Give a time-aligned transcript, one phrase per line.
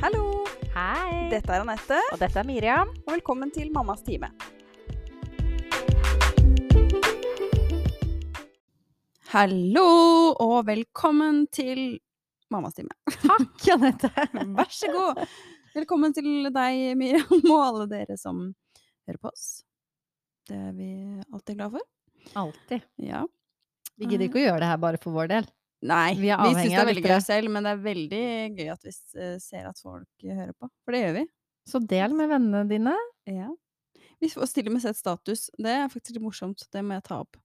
[0.00, 0.44] Hallo!
[0.74, 1.28] Hei!
[1.32, 2.90] Dette er Anette, Og dette er Miriam.
[3.06, 4.30] og velkommen til Mammas time.
[9.30, 9.84] Hallo,
[10.42, 11.98] og velkommen til
[12.50, 12.94] Mammas time.
[13.22, 14.10] Takk, Anette.
[14.58, 15.20] Vær så god!
[15.76, 18.48] Velkommen til deg, Miriam, og alle dere som
[19.06, 19.62] hører på oss.
[20.50, 20.90] Det er vi
[21.30, 21.86] alltid glad for.
[22.40, 22.82] Alltid.
[23.06, 23.22] Ja.
[24.00, 25.46] Vi gidder ikke å gjøre det her bare for vår del.
[25.80, 28.24] Nei, Vi vi, syns det er veldig gøy selv, men det er veldig
[28.58, 28.92] gøy at vi
[29.40, 30.68] ser at folk hører på.
[30.84, 31.26] For det gjør vi.
[31.70, 32.96] Så del med vennene dine.
[33.28, 33.48] Ja.
[34.20, 35.48] Vi får stille med sett status.
[35.56, 36.66] Det er faktisk litt morsomt.
[36.72, 37.38] Det må jeg ta opp.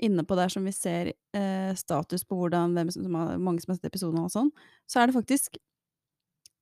[0.00, 3.74] Inne på der som vi ser eh, status på hvordan hvem som har, mange som
[3.74, 4.48] har sett episoden og sånn,
[4.88, 5.60] så er det faktisk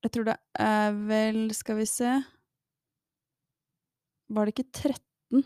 [0.03, 2.17] Jeg tror det er vel Skal vi se
[4.35, 5.45] Var det ikke 13?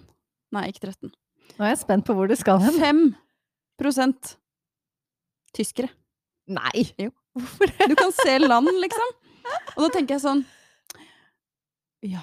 [0.57, 1.13] Nei, ikke 13.
[1.59, 2.81] Nå er jeg spent på hvor du skal hen.
[2.81, 3.05] 5
[5.57, 5.89] tyskere.
[6.53, 6.85] Nei!
[7.01, 7.11] Jo.
[7.39, 7.89] Hvorfor det?
[7.93, 9.13] Du kan se land, liksom.
[9.77, 10.45] Og da tenker jeg sånn
[12.07, 12.23] Ja.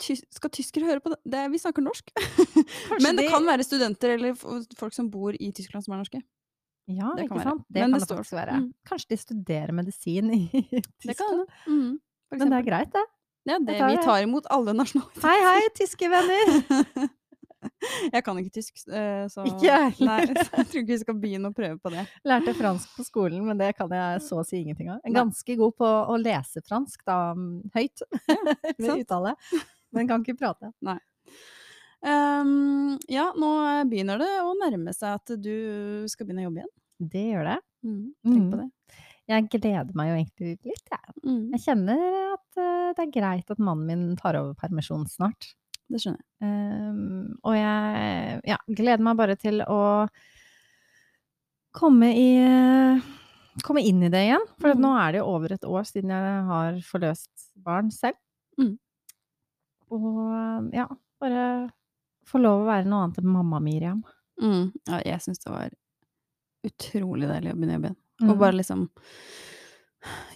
[0.00, 1.18] Ty skal tyskere høre på det?
[1.28, 1.42] det?
[1.52, 2.08] Vi snakker norsk.
[3.04, 4.36] Men det de- kan være studenter eller
[4.78, 6.22] folk som bor i Tyskland som er norske.
[6.90, 7.50] Ja, det ikke være.
[7.52, 7.66] sant?
[7.68, 8.54] Det kan det faktisk være.
[8.62, 8.68] Mm.
[8.88, 10.80] Kanskje de studerer medisin i Tyskland?
[11.10, 11.98] Det kan
[12.30, 13.02] for Men det er greit, det.
[13.48, 15.24] Ja, det, vi tar imot alle nasjonaliteter.
[15.26, 17.08] Hei, hei, tyske venner!
[18.14, 20.32] jeg kan ikke tysk, eh, så Ikke jeg heller.
[20.34, 22.06] Jeg tror ikke vi skal begynne å prøve på det.
[22.28, 25.00] Lærte fransk på skolen, men det kan jeg så å si ingenting av.
[25.14, 28.02] Ganske god på å lese fransk, da, mm, høyt,
[28.80, 29.00] sant.
[29.04, 29.34] uttale.
[29.92, 30.70] Men kan ikke prate.
[32.06, 33.48] Ehm, ja, nå
[33.90, 36.74] begynner det å nærme seg at du skal begynne å jobbe igjen.
[37.12, 37.58] Det gjør det.
[37.84, 38.60] Tenk på Mm.
[38.60, 38.70] det.
[39.30, 41.12] Jeg gleder meg jo egentlig litt, jeg.
[41.24, 42.00] Mm, Jeg kjenner
[42.34, 45.52] at eh, det er greit at mannen min tar over permisjon snart.
[45.90, 46.26] Det skjønner jeg.
[46.46, 49.80] Um, og jeg ja, gleder meg bare til å
[51.76, 52.28] komme i
[53.66, 54.44] Komme inn i det igjen.
[54.62, 54.80] For Mm.
[54.80, 58.16] nå er det jo over et år siden jeg har forløst barn selv.
[58.56, 58.78] Mm.
[59.90, 60.86] Og ja,
[61.20, 61.42] bare
[62.30, 64.00] få lov å være noe annet enn mamma Miriam.
[64.40, 64.70] Mm.
[64.86, 65.74] Ja, jeg syns det var
[66.64, 67.96] utrolig deilig å begynne å jobben.
[68.22, 68.30] Mm.
[68.30, 68.86] Og bare liksom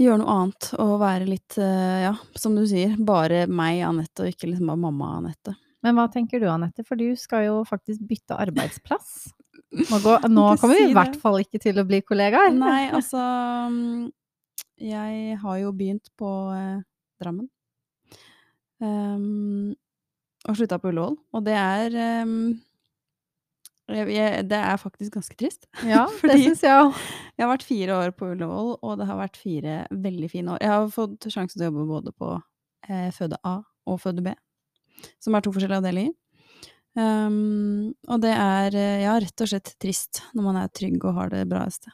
[0.01, 4.33] gjøre noe annet og være litt, eh, ja, som du sier, bare meg, Anette, og
[4.33, 5.55] ikke liksom bare mamma, Anette.
[5.85, 6.85] Men hva tenker du, Anette?
[6.89, 9.31] For du skal jo faktisk bytte arbeidsplass.
[9.91, 12.53] Nå, går, nå kommer vi i hvert fall ikke til å bli kollegaer.
[12.55, 13.19] Nei, altså
[13.73, 14.05] mm,
[14.87, 16.85] Jeg har jo begynt på eh,
[17.23, 17.49] Drammen.
[18.85, 19.73] Um,
[20.45, 21.17] og slutta på Ullevål.
[21.35, 22.55] Og det er um,
[23.89, 25.67] jeg, Det er faktisk ganske trist.
[25.85, 26.95] Ja, det syns jeg òg.
[27.37, 30.59] Jeg har vært fire år på Ullevål, og det har vært fire veldig fine år.
[30.65, 32.31] Jeg har fått sjansen til å jobbe både på
[32.89, 34.33] eh, føde A og føde B,
[35.21, 36.15] som er to forskjellige avdelinger.
[36.95, 41.17] Um, og det er eh, ja, rett og slett trist når man er trygg og
[41.17, 41.91] har det bra et sted.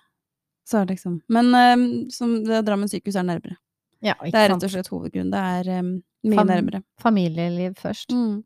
[0.69, 3.57] Så er det liksom Men um, som det, Drammen sykehus er nærmere.
[4.05, 5.33] Ja, Det er rett og slett hovedgrunnen.
[5.33, 5.89] Det er um,
[6.29, 6.83] mye Fam- nærmere.
[7.01, 8.13] Familieliv først.
[8.13, 8.43] Mm.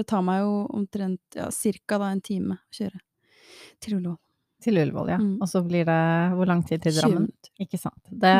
[0.00, 3.00] Det tar meg jo omtrent ja, cirka da en time å kjøre
[3.84, 4.18] til Ullevål.
[4.60, 5.16] Til Ullevål, ja.
[5.20, 5.36] Mm.
[5.40, 6.00] Og så blir det
[6.36, 7.22] hvor lang tid til 20 Drammen?
[7.28, 7.52] minutter.
[7.64, 8.00] Ikke sant.
[8.12, 8.32] Det,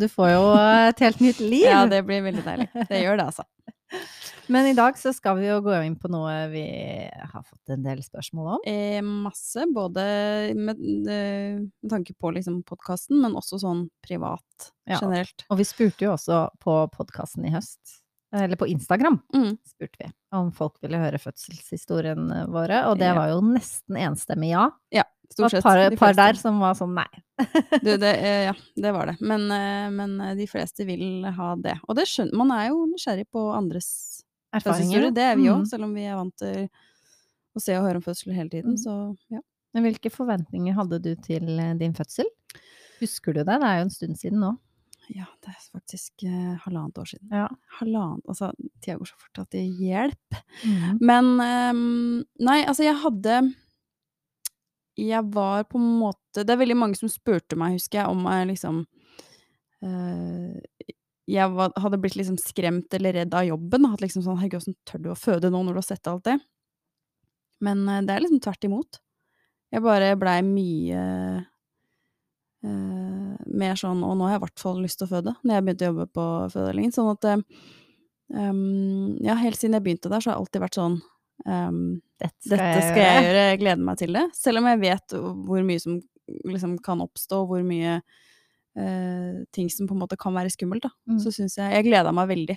[0.00, 1.66] du får jo et helt nytt liv!
[1.68, 2.68] Ja, det blir veldig deilig.
[2.88, 3.44] Det gjør det, altså.
[4.52, 6.62] Men i dag så skal vi jo gå inn på noe vi
[7.10, 8.64] har fått en del spørsmål om.
[8.70, 10.04] Eh, masse, både
[10.54, 15.00] med, eh, med tanke på liksom podkasten, men også sånn privat Ja.
[15.02, 15.44] generelt.
[15.50, 17.98] Og vi spurte jo også på podkasten i høst,
[18.34, 19.58] eller på Instagram, Mm.
[19.66, 24.70] spurte vi om folk ville høre fødselshistoriene våre, og det var jo nesten enstemmig ja.
[24.92, 25.92] Ja, Det stort var sett.
[25.92, 27.06] et par, par der som var sånn nei.
[27.84, 29.16] Du, det, eh, ja, det var det.
[29.20, 31.78] Men, eh, men eh, de fleste vil ha det.
[31.88, 34.22] Og det skjønner Man er jo nysgjerrig på andres
[34.54, 35.10] Erfaringer.
[35.12, 35.66] Det er vi òg, Mm.
[35.66, 36.68] selv om vi er vant til
[37.56, 38.74] å se og høre om fødsel hele tiden.
[38.76, 38.82] Mm.
[38.82, 39.40] Så ja.
[39.74, 42.24] Men hvilke forventninger hadde du til eh, din fødsel?
[43.00, 43.58] Husker du det?
[43.60, 44.56] Det er jo en stund siden nå.
[45.14, 47.30] Ja, det er faktisk eh, halvannet år siden.
[47.30, 47.46] Ja.
[47.78, 48.50] Halvannet Altså,
[48.82, 50.42] tida går så fort at det hjelper.
[50.64, 50.98] Mm.
[51.00, 53.38] Men um, Nei, altså, jeg hadde
[54.98, 58.26] Jeg var på en måte Det er veldig mange som spurte meg, husker jeg, om
[58.30, 58.82] jeg liksom
[59.84, 60.58] uh,
[61.30, 63.88] Jeg var, hadde blitt liksom skremt eller redd av jobben.
[63.92, 66.26] Hatt liksom sånn Herregud, åssen tør du å føde nå når du har sett alt
[66.28, 66.38] det?
[67.62, 69.02] Men uh, det er liksom tvert imot.
[69.74, 71.46] Jeg bare blei mye eh,
[72.66, 75.66] mer sånn Og nå har jeg i hvert fall lyst til å føde, når jeg
[75.66, 76.94] begynte å jobbe på fødeavdelingen.
[76.94, 77.44] Sånn at eh,
[78.42, 81.00] ehm, Ja, helt siden jeg begynte der, så har jeg alltid vært sånn
[81.46, 81.80] um,
[82.22, 84.26] Dette dette skal jeg gjøre, jeg gleder meg til det.
[84.36, 89.88] Selv om jeg vet hvor mye som liksom kan oppstå, hvor mye uh, ting som
[89.88, 90.94] på en måte kan være skummelt, da.
[91.10, 91.20] Mm.
[91.22, 92.56] Så syns jeg Jeg gleda meg veldig.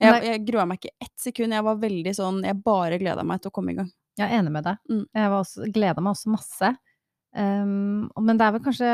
[0.00, 1.54] Jeg, jeg grua meg ikke ett sekund.
[1.54, 3.88] Jeg var veldig sånn Jeg bare gleda meg til å komme i gang.
[4.16, 4.80] Jeg er enig med deg.
[4.90, 5.04] Mm.
[5.14, 6.72] Jeg var også, gleda meg også masse.
[7.36, 8.90] Um, men det er vel kanskje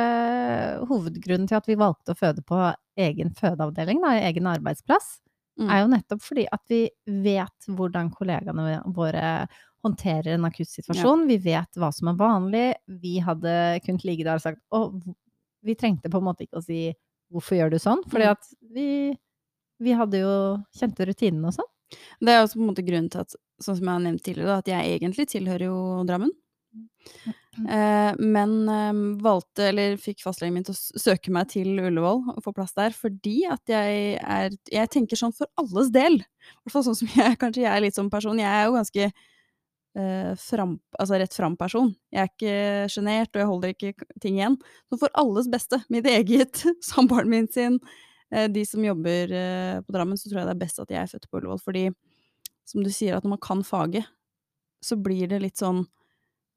[0.90, 2.58] hovedgrunnen til at vi valgte å føde på
[2.98, 5.18] egen fødeavdeling, da, egen arbeidsplass,
[5.60, 5.68] Mm.
[5.68, 6.78] er jo nettopp fordi at vi
[7.22, 9.46] vet hvordan kollegaene våre
[9.84, 11.26] håndterer en akutt situasjon.
[11.28, 12.74] Vi vet hva som er vanlig.
[12.88, 13.52] Vi hadde
[13.84, 15.02] kunnet ligge der og sagt Og
[15.62, 16.94] vi trengte på en måte ikke å si
[17.30, 18.00] hvorfor gjør du sånn?
[18.08, 18.30] Fordi Mm.
[18.32, 19.18] at vi,
[19.78, 21.70] vi hadde jo kjente rutinene og sånn.
[22.24, 24.46] Det er også på en måte grunnen til at, sånn som jeg har nevnt tidligere,
[24.46, 26.30] da, at jeg egentlig tilhører jo Drammen.
[27.52, 32.40] Eh, men eh, valgte, eller fikk fastlegen min til å søke meg til Ullevål og
[32.46, 36.16] få plass der, fordi at jeg er Jeg tenker sånn for alles del.
[36.22, 38.40] I hvert fall sånn som jeg kanskje jeg er litt som person.
[38.40, 41.92] Jeg er jo ganske eh, fram, altså rett fram-person.
[42.12, 42.56] Jeg er ikke
[42.94, 44.56] sjenert, og jeg holder ikke ting igjen.
[44.88, 47.80] Så for alles beste, mitt eget, samboeren min sin,
[48.32, 51.04] eh, de som jobber eh, på Drammen, så tror jeg det er best at jeg
[51.04, 51.60] er født på Ullevål.
[51.68, 51.88] Fordi,
[52.64, 54.08] som du sier, at når man kan faget,
[54.82, 55.84] så blir det litt sånn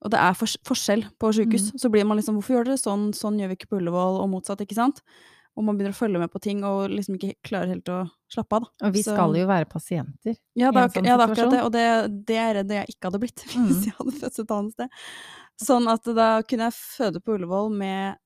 [0.03, 1.71] Og det er fors forskjell på sjukehus.
[1.79, 3.13] Så blir man liksom Hvorfor gjør dere sånn?
[3.15, 4.99] Sånn gjør vi ikke på Ullevål, og motsatt, ikke sant?
[5.55, 8.57] Og man begynner å følge med på ting og liksom ikke klarer helt å slappe
[8.57, 8.87] av, da.
[8.87, 10.35] Og vi Så- skal jo være pasienter.
[10.53, 12.69] Ja, det er, sånn ja, det er akkurat det, og det, det er jeg redd
[12.75, 13.85] jeg ikke hadde blitt hvis Mm.
[13.85, 14.89] jeg hadde født et annet sted.
[15.63, 18.17] Sånn at da kunne jeg føde på Ullevål med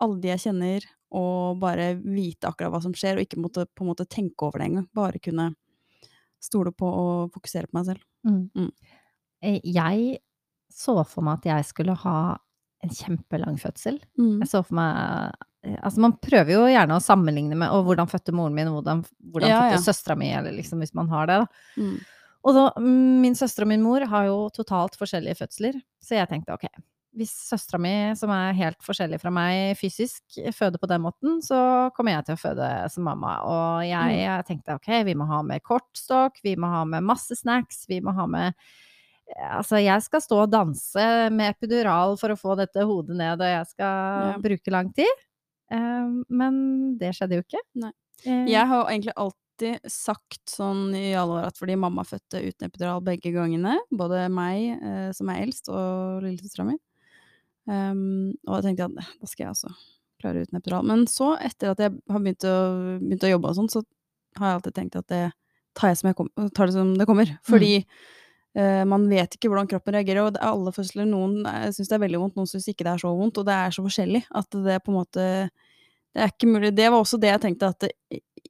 [0.00, 0.82] alle de jeg kjenner,
[1.12, 4.58] og bare vite akkurat hva som skjer, og ikke måtte på en måte tenke over
[4.58, 4.88] det engang.
[4.92, 5.54] Bare kunne
[6.42, 8.02] stole på og fokusere på meg selv.
[8.26, 8.72] Mm.
[9.42, 10.18] Eh, Jeg
[10.76, 12.18] så for meg at jeg skulle ha
[12.84, 13.98] en kjempelang fødsel.
[14.20, 14.42] Mm.
[14.42, 14.96] Jeg så for meg
[15.64, 18.76] eh, Altså, man prøver jo gjerne å sammenligne med Og hvordan fødte moren min, og
[18.78, 19.00] hvordan,
[19.32, 19.86] hvordan Ja, fødte ja.
[19.88, 21.80] søstera mi, eller liksom hvis man har det, da.
[21.80, 21.96] Mm.
[22.46, 26.30] Og da, mm, min søster og min mor har jo totalt forskjellige fødsler, så jeg
[26.30, 26.68] tenkte ok,
[27.16, 30.22] hvis søstera mi, som er helt forskjellig fra meg fysisk,
[30.54, 31.58] føder på den måten, så
[31.96, 33.38] kommer jeg til å føde som mamma.
[33.48, 37.34] Og jeg, jeg tenkte ok, vi må ha med kortstokk, vi må ha med masse
[37.40, 38.68] snacks, vi må ha med
[39.34, 43.48] Altså, jeg skal stå og danse med epidural for å få dette hodet ned, og
[43.50, 44.38] jeg skal Ja.
[44.38, 45.24] bruke lang tid.
[45.70, 47.60] Eh, men det skjedde jo ikke.
[47.74, 47.90] Nei.
[48.24, 52.68] Eh, Jeg har egentlig alltid sagt sånn i alle år at fordi mamma fødte uten
[52.70, 56.78] epidural begge gangene, både meg eh, som er eldst, og lillesøstera mi.
[57.66, 59.70] Um, og da tenkte jeg at da skal jeg også
[60.22, 60.84] klare uten epidural.
[60.86, 62.54] Men så, etter at jeg har begynt å,
[63.02, 63.82] begynt å jobbe og sånn, så
[64.38, 65.24] har jeg alltid tenkt at det
[65.76, 67.32] tar jeg som jeg kom, tar det som det kommer.
[67.44, 67.84] Fordi eh,
[68.88, 72.22] man vet ikke hvordan kroppen reagerer, og alle fødsler Noen eh, syns det er veldig
[72.22, 74.78] vondt, noen syns ikke det er så vondt, og det er så forskjellig at det
[74.84, 75.26] på en måte
[76.16, 76.70] det er ikke mulig.
[76.72, 77.84] Det var også det jeg tenkte, at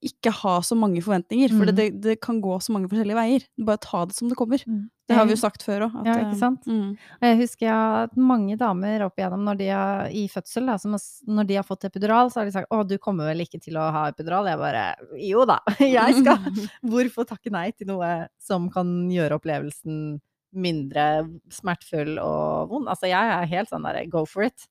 [0.04, 1.48] ikke ha så mange forventninger.
[1.54, 1.75] For Mm.
[1.76, 3.46] det, det kan gå så mange forskjellige veier.
[3.64, 4.58] Bare ta det som det kommer.
[4.66, 4.90] Mm.
[5.06, 5.93] Det har vi jo sagt før òg.
[6.04, 6.64] Ja, ikke sant?
[6.66, 10.76] Mm, Og jeg husker har mange damer opp igjennom når de har, i fødsel, da,
[10.82, 13.38] som har, når de har fått epidural, så har de sagt 'Å, du kommer vel
[13.46, 16.70] ikke til å ha epidural?' Jeg bare 'Jo da, jeg skal'.
[16.90, 20.20] Hvorfor takke nei til noe som kan gjøre opplevelsen
[20.52, 22.88] mindre smertefull og vond?
[22.88, 24.66] Altså, jeg er helt sånn der go for it.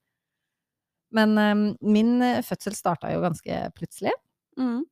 [1.15, 4.11] Men um, min fødsel starta jo ganske plutselig.
[4.57, 4.83] mm.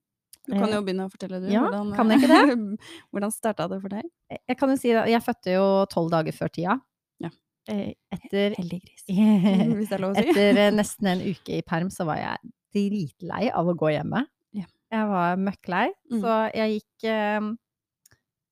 [0.48, 1.48] Du kan Eh, jo begynne å fortelle, du.
[1.54, 2.80] ja, hvordan, kan jeg ikke det?
[3.16, 4.10] hvordan starta det for deg?
[4.50, 6.76] Jeg kan jo si at jeg fødte jo tolv dager før tida.
[7.24, 7.30] Ja.
[7.72, 9.06] Eh, Etter Heldig gris.
[9.78, 10.26] Hvis det er lov å si.
[10.34, 14.26] Etter eh, nesten en uke i perm så var jeg dritlei av å gå hjemme.
[14.58, 14.68] Ja.
[14.92, 16.20] Jeg var møkklei, Mm.
[16.22, 17.48] så jeg gikk eh,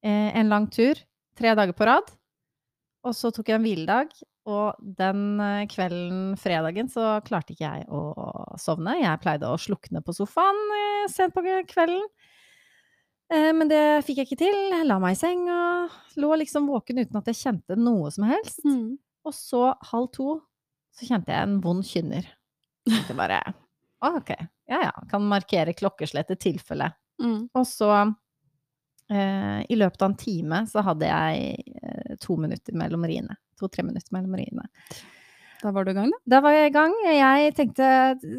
[0.08, 0.96] eh, en lang tur,
[1.38, 2.08] tre dager på rad.
[3.04, 4.12] Og så tok jeg en hviledag,
[4.50, 8.96] og den eh, kvelden, fredagen, så klarte ikke jeg å sovne.
[8.98, 12.02] Jeg pleide å slukne på sofaen eh, sent på kvelden.
[13.34, 14.58] Eh, Men det fikk jeg ikke til.
[14.74, 15.60] Jeg la meg i senga,
[16.18, 18.64] lå liksom våken uten at jeg kjente noe som helst.
[18.66, 18.98] Mm.
[19.30, 20.40] Og så halv to,
[20.98, 22.26] så kjente jeg en vond kynner.
[22.90, 23.44] Tenkte bare
[24.02, 24.32] «Å, ok,
[24.72, 26.88] ja ja, kan markere klokkeslett i tilfelle.
[27.22, 27.44] Mm.
[27.54, 27.92] Og så,
[29.14, 33.38] eh, i løpet av en time, så hadde jeg eh, to minutter mellom riene.
[33.62, 34.68] To-tre minutter mellom riene.
[35.62, 36.20] Da var du i gang, da?
[36.34, 36.96] Da var jeg i gang.
[37.06, 37.88] Jeg tenkte,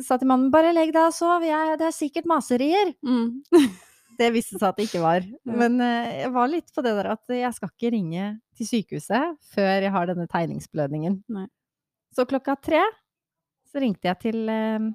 [0.02, 2.94] sa til mannen bare legg deg og sov, jeg, det er sikkert maserier.
[3.06, 3.42] Mm.
[4.18, 5.24] Det viste seg at det ikke var.
[5.60, 8.26] Men eh, jeg var litt på det der at jeg skal ikke ringe
[8.58, 11.22] til sykehuset før jeg har denne tegningsblødningen.
[11.32, 11.46] Nei.
[12.12, 12.82] Så klokka tre
[13.72, 14.90] så ringte jeg til eh,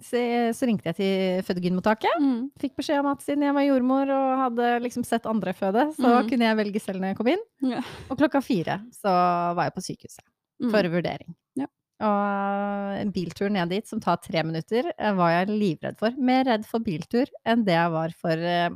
[0.00, 0.20] så,
[0.56, 2.14] så ringte jeg til fødegynnmottaket.
[2.20, 2.50] Mm.
[2.58, 6.22] Fikk beskjed om at siden jeg var jordmor og hadde liksom sett andre føde, så
[6.22, 6.28] Mm.
[6.30, 7.44] kunne jeg velge selv når jeg kom inn.
[7.74, 7.82] Ja.
[8.10, 9.12] Og klokka fire så
[9.54, 10.24] var jeg på sykehuset
[10.62, 10.70] Mm.
[10.70, 11.34] for vurdering.
[11.58, 11.66] Ja.
[12.00, 16.10] Og en biltur ned dit som tar tre minutter, eh, var jeg livredd for.
[16.18, 18.70] Mer redd for biltur enn det jeg var for, eh,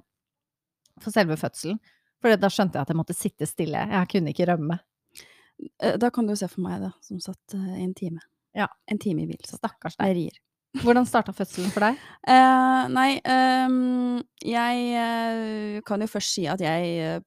[1.00, 1.78] for selve fødselen.
[2.20, 3.78] For da skjønte jeg at jeg måtte sitte stille.
[3.88, 4.80] Jeg kunne ikke rømme.
[5.80, 8.20] Eh, Da kan du se for meg, da, som satt eh, en time.
[8.54, 8.66] Ja.
[8.88, 9.38] En time i bil.
[9.44, 10.38] Stakkars Stakkars Jeg rir.
[10.83, 12.00] Hvordan starta fødselen for deg?
[12.26, 17.21] Uh, nei, um, jeg eh, kan jo først si at jeg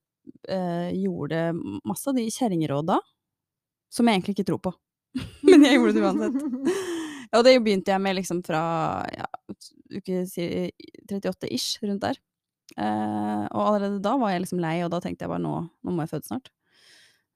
[0.50, 1.50] eh, gjorde
[1.88, 3.00] masse av de kjerringråda
[3.90, 4.74] som jeg egentlig ikke tror på.
[5.50, 6.80] Men jeg gjorde det uansett.
[7.38, 8.62] Og det begynte jeg med liksom fra
[9.14, 9.28] ja,
[9.94, 12.18] uke 38 ish, rundt der.
[12.78, 15.94] Uh, og allerede da var jeg liksom lei, og da tenkte jeg bare nå, nå
[15.94, 16.50] må jeg føde snart.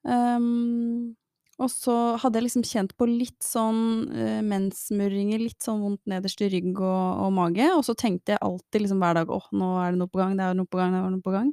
[0.03, 1.15] Ehm,
[1.63, 6.43] og så hadde jeg liksom kjent på litt sånn uh, menssmurringer, litt sånn vondt nederst
[6.43, 9.71] i rygg og, og mage, og så tenkte jeg alltid liksom hver dag åh, nå
[9.81, 11.51] er det noe på gang, det er noe på gang, det er noe på gang.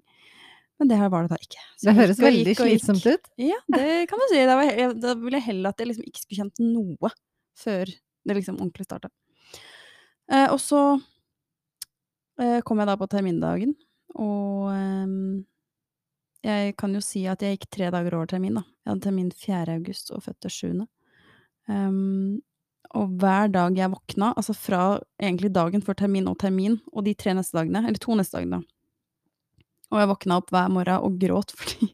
[0.81, 1.63] Men det her var det da ikke.
[1.77, 3.27] Så Det høres veldig gikk slitsomt ut.
[3.37, 4.39] Ja, det kan man si.
[4.49, 7.11] Da, var jeg, da ville jeg heller at jeg liksom ikke skulle kjent noe
[7.61, 9.11] før det liksom ordentlig starta.
[10.31, 13.75] Uh, og så uh, kom jeg da på termindagen,
[14.17, 15.43] og ehm,
[16.47, 18.65] jeg kan jo si at jeg gikk tre dager over termin, da.
[18.85, 19.77] Jeg hadde termin 4.
[19.77, 20.87] august og fødte 7.
[21.71, 22.41] Um,
[22.97, 24.83] og hver dag jeg våkna, altså fra
[25.21, 28.65] egentlig dagen før termin og termin, og de tre neste dagene, eller to neste dagene,
[29.91, 31.91] og jeg våkna opp hver morgen og gråt fordi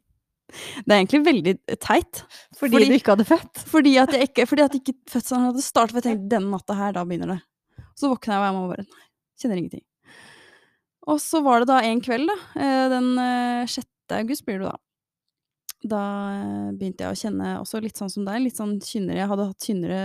[0.86, 2.22] Det er egentlig veldig teit.
[2.56, 3.64] Fordi, du ikke hadde født.
[3.66, 6.76] Fordi at, jeg ikke, fordi at ikke fødselen hadde startet, for jeg tenkte denne natta
[6.78, 7.40] her, da begynner det.
[7.98, 9.06] Så våkna jeg hver morgen og bare nei,
[9.42, 9.82] kjenner ingenting.
[11.10, 13.90] Og så var det da en kveld, da, eh, den eh, 6.
[14.14, 14.76] august blir det da.
[15.86, 16.04] Da
[16.36, 19.20] eh, begynte jeg å kjenne også litt sånn som deg, litt sånn kynnere.
[19.20, 20.00] Jeg hadde hatt kynnere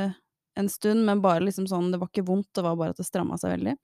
[0.59, 3.07] en stund, men bare liksom sånn, det var ikke vondt, det var bare at det
[3.07, 3.75] stramma seg veldig.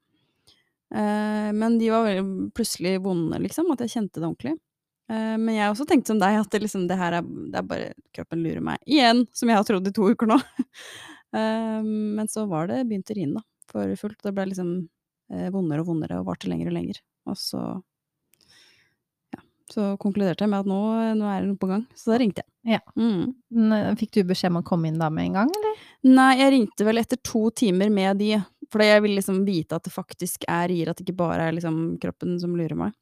[0.96, 4.56] Eh, men de var veldig plutselig vonde, liksom, at jeg kjente det ordentlig.
[5.12, 7.68] Eh, men jeg også tenkte som deg, at det, liksom, det her er, det er
[7.68, 10.42] bare kroppen lurer meg igjen, som jeg har trodd i to uker nå.
[11.36, 14.22] Eh, men så var det begynt å rine, da, for fullt.
[14.24, 14.70] Det ble liksom
[15.36, 17.02] eh, vondere og vondere og varte lenger og lenger.
[17.28, 17.64] Og så
[19.72, 20.78] så konkluderte jeg med at nå,
[21.20, 21.82] nå er det noe på gang.
[21.98, 22.78] Så da ringte jeg.
[22.78, 22.80] Ja.
[23.00, 23.34] Mm.
[24.00, 25.82] Fikk du beskjed om å komme inn da med en gang, eller?
[26.08, 28.38] Nei, jeg ringte vel etter to timer med de,
[28.72, 31.56] For jeg vil liksom vite at det faktisk er rier, at det ikke bare er
[31.56, 32.96] liksom kroppen som lurer meg.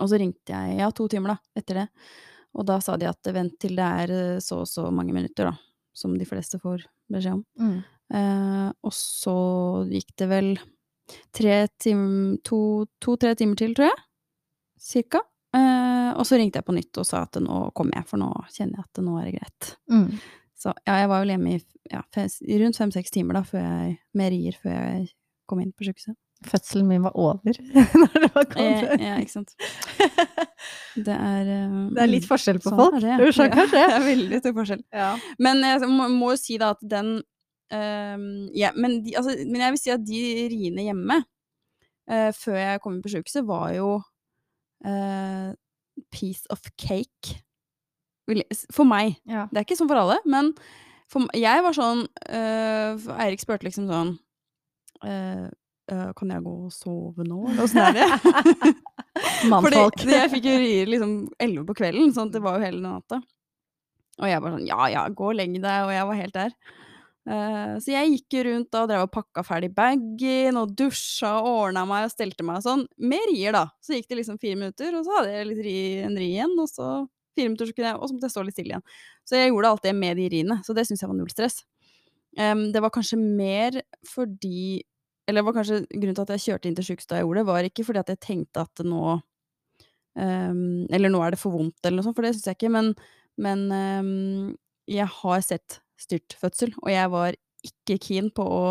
[0.00, 1.88] Og så ringte jeg, ja, to timer da, etter det.
[2.54, 5.50] Og da sa de at vent til det er eh, så og så mange minutter,
[5.50, 5.56] da,
[5.94, 7.44] som de fleste får beskjed om.
[8.14, 9.36] Eh, og så
[9.90, 10.50] gikk det vel
[11.36, 14.02] tre tim to- to-tre timer til, tror jeg.
[14.80, 15.20] Cirka.
[15.54, 18.30] Eh, og så ringte jeg på nytt og sa at nå kommer jeg, for nå
[18.54, 19.70] kjenner jeg at nå er det greit.
[19.92, 20.08] Mm.
[20.64, 22.00] Så ja, jeg var vel hjemme i ja,
[22.64, 25.08] rundt fem-seks timer da, før jeg, med rier før jeg
[25.50, 26.16] kom inn på sykehuset.
[26.44, 27.56] Fødselen min var over
[28.00, 29.00] når det var Eh, kommet.
[29.00, 29.54] ja, ikke sant.
[31.06, 32.96] Det er um, Det er litt forskjell på sånn folk.
[32.98, 33.28] er det.
[33.36, 34.82] Skjønner Ja, det er veldig stor forskjell.
[34.94, 35.10] Ja.
[35.42, 37.10] Men jeg må, må jo si da at den
[37.74, 40.20] um, ja, men, de, altså, men jeg vil si at de
[40.52, 41.18] riene hjemme,
[42.12, 43.88] uh, før jeg kom inn på sykehuset, var jo
[44.84, 45.50] eh,
[46.14, 47.40] piece of cake.
[48.72, 49.18] For meg.
[49.28, 49.48] Ja.
[49.50, 50.54] Det er ikke sånn for alle, men
[51.12, 54.14] for, jeg var sånn uh, Eirik spurte liksom sånn
[55.04, 55.50] uh,
[56.16, 58.06] Kan jeg gå og sove nå, eller åssen er det?
[59.52, 60.00] Mannfolk.
[60.00, 63.20] Fordi jeg fikk jo rier liksom elleve på kvelden, sånn det var jo hele natta.
[64.22, 66.56] Og jeg bare sånn ja ja, gå og legg deg, og jeg var helt der.
[67.24, 71.50] Eh, så jeg gikk rundt da og drev og pakka ferdig bagen og dusja og
[71.64, 73.66] ordna meg og stelte meg sånn, med rier, da.
[73.84, 76.68] Så gikk det liksom fire minutter, og så hadde jeg ri, en ri igjen, og
[76.68, 76.88] så
[77.34, 78.88] fire minutter, så jeg, og så måtte jeg stå litt stille igjen.
[79.24, 81.62] Så jeg gjorde alt det med de riene, så det syns jeg var null stress.
[82.38, 83.76] Um, det var kanskje mer
[84.10, 84.82] fordi
[85.24, 87.38] Eller det var kanskje grunnen til at jeg kjørte inn til sykehuset da jeg gjorde
[87.38, 89.02] det, var ikke fordi at jeg tenkte at nå
[90.18, 92.72] um, Eller nå er det for vondt, eller noe sånt, for det syns jeg ikke,
[92.74, 92.90] men,
[93.38, 94.50] men um,
[94.90, 98.64] jeg har sett styrtfødsel, og jeg var ikke keen på å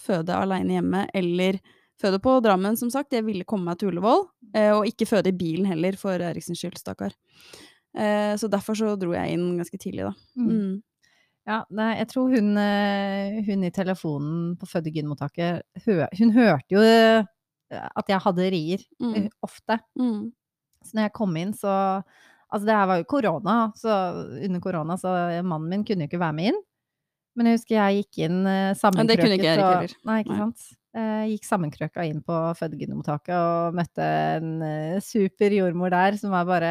[0.00, 1.58] føde aleine hjemme, eller
[2.00, 3.12] føde på Drammen, som sagt.
[3.12, 4.24] Jeg ville komme meg til Ullevål,
[4.56, 7.12] eh, og ikke føde i bilen heller, for Eriksens skyld, stakkar.
[7.96, 10.14] Eh, så derfor så dro jeg inn ganske tidlig, da.
[10.40, 10.48] Mm.
[10.54, 10.78] Mm.
[11.50, 15.62] Ja, nei, jeg tror hun, eh, hun i telefonen på fødegynmottaket
[16.18, 16.82] Hun hørte jo
[17.70, 19.28] at jeg hadde rier, Mm.
[19.42, 19.78] ofte.
[19.98, 20.32] Mm.
[20.84, 22.02] Så når jeg kom inn, så
[22.52, 23.88] Altså, det her var jo korona, så
[24.44, 25.10] under korona, så
[25.46, 26.56] mannen min kunne jo ikke være med inn.
[27.40, 28.76] Men jeg husker jeg gikk inn sammenkrøket.
[28.76, 29.96] Ja, ikke sammenkrøket og heller.
[30.10, 30.42] Nei, ikke Nei.
[30.44, 30.68] sant.
[30.90, 34.06] Jeg gikk sammenkrøka inn på fødegynmottaket og møtte
[34.40, 36.70] en eh, super jordmor der som var bare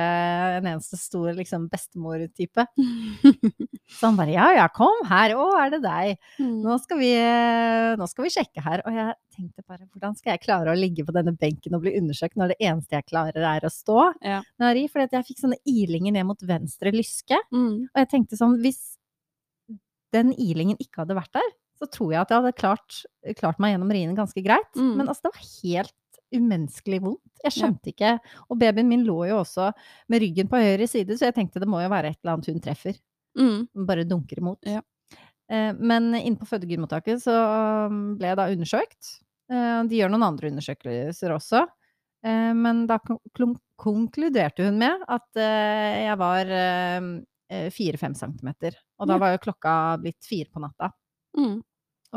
[0.58, 2.66] en eneste stor liksom bestemor-type.
[3.96, 6.20] Så han bare ja ja, kom her, å er det deg?
[6.36, 6.60] Mm.
[6.66, 8.84] Nå skal, vi, eh, nå skal vi sjekke her.
[8.84, 11.96] Og jeg tenkte bare, hvordan skal jeg klare å ligge på denne benken og bli
[12.02, 14.02] undersøkt når det eneste jeg klarer er å stå?
[14.20, 14.44] Ja.
[14.60, 17.40] Når jeg fordi jeg fikk sånne ilinger ned mot venstre lyske.
[17.56, 17.88] Mm.
[17.88, 18.99] Og jeg tenkte sånn, hvis
[20.16, 21.50] den ilingen ikke hadde vært der,
[21.80, 23.02] så tror jeg at jeg hadde klart,
[23.40, 24.72] klart meg gjennom riene ganske greit.
[24.76, 24.94] Mm.
[25.00, 25.96] Men altså, det var helt
[26.36, 27.26] umenneskelig vondt.
[27.46, 28.16] Jeg skjønte ikke.
[28.52, 29.72] Og babyen min lå jo også
[30.12, 32.52] med ryggen på høyre side, så jeg tenkte det må jo være et eller annet
[32.52, 33.00] hun treffer.
[33.40, 33.60] Mm.
[33.88, 34.68] Bare dunker imot.
[34.68, 34.84] Ja.
[35.50, 37.34] Eh, men inne på fødegynmottaket så
[37.90, 39.16] um, ble jeg da undersøkt.
[39.50, 41.64] Eh, de gjør noen andre undersøkelser også.
[42.26, 43.00] Eh, men da
[43.80, 46.54] konkluderte hun med at jeg var
[47.74, 48.76] fire-fem centimeter.
[49.02, 50.92] Og da var jo klokka blitt fire på natta.
[51.38, 51.58] Mm.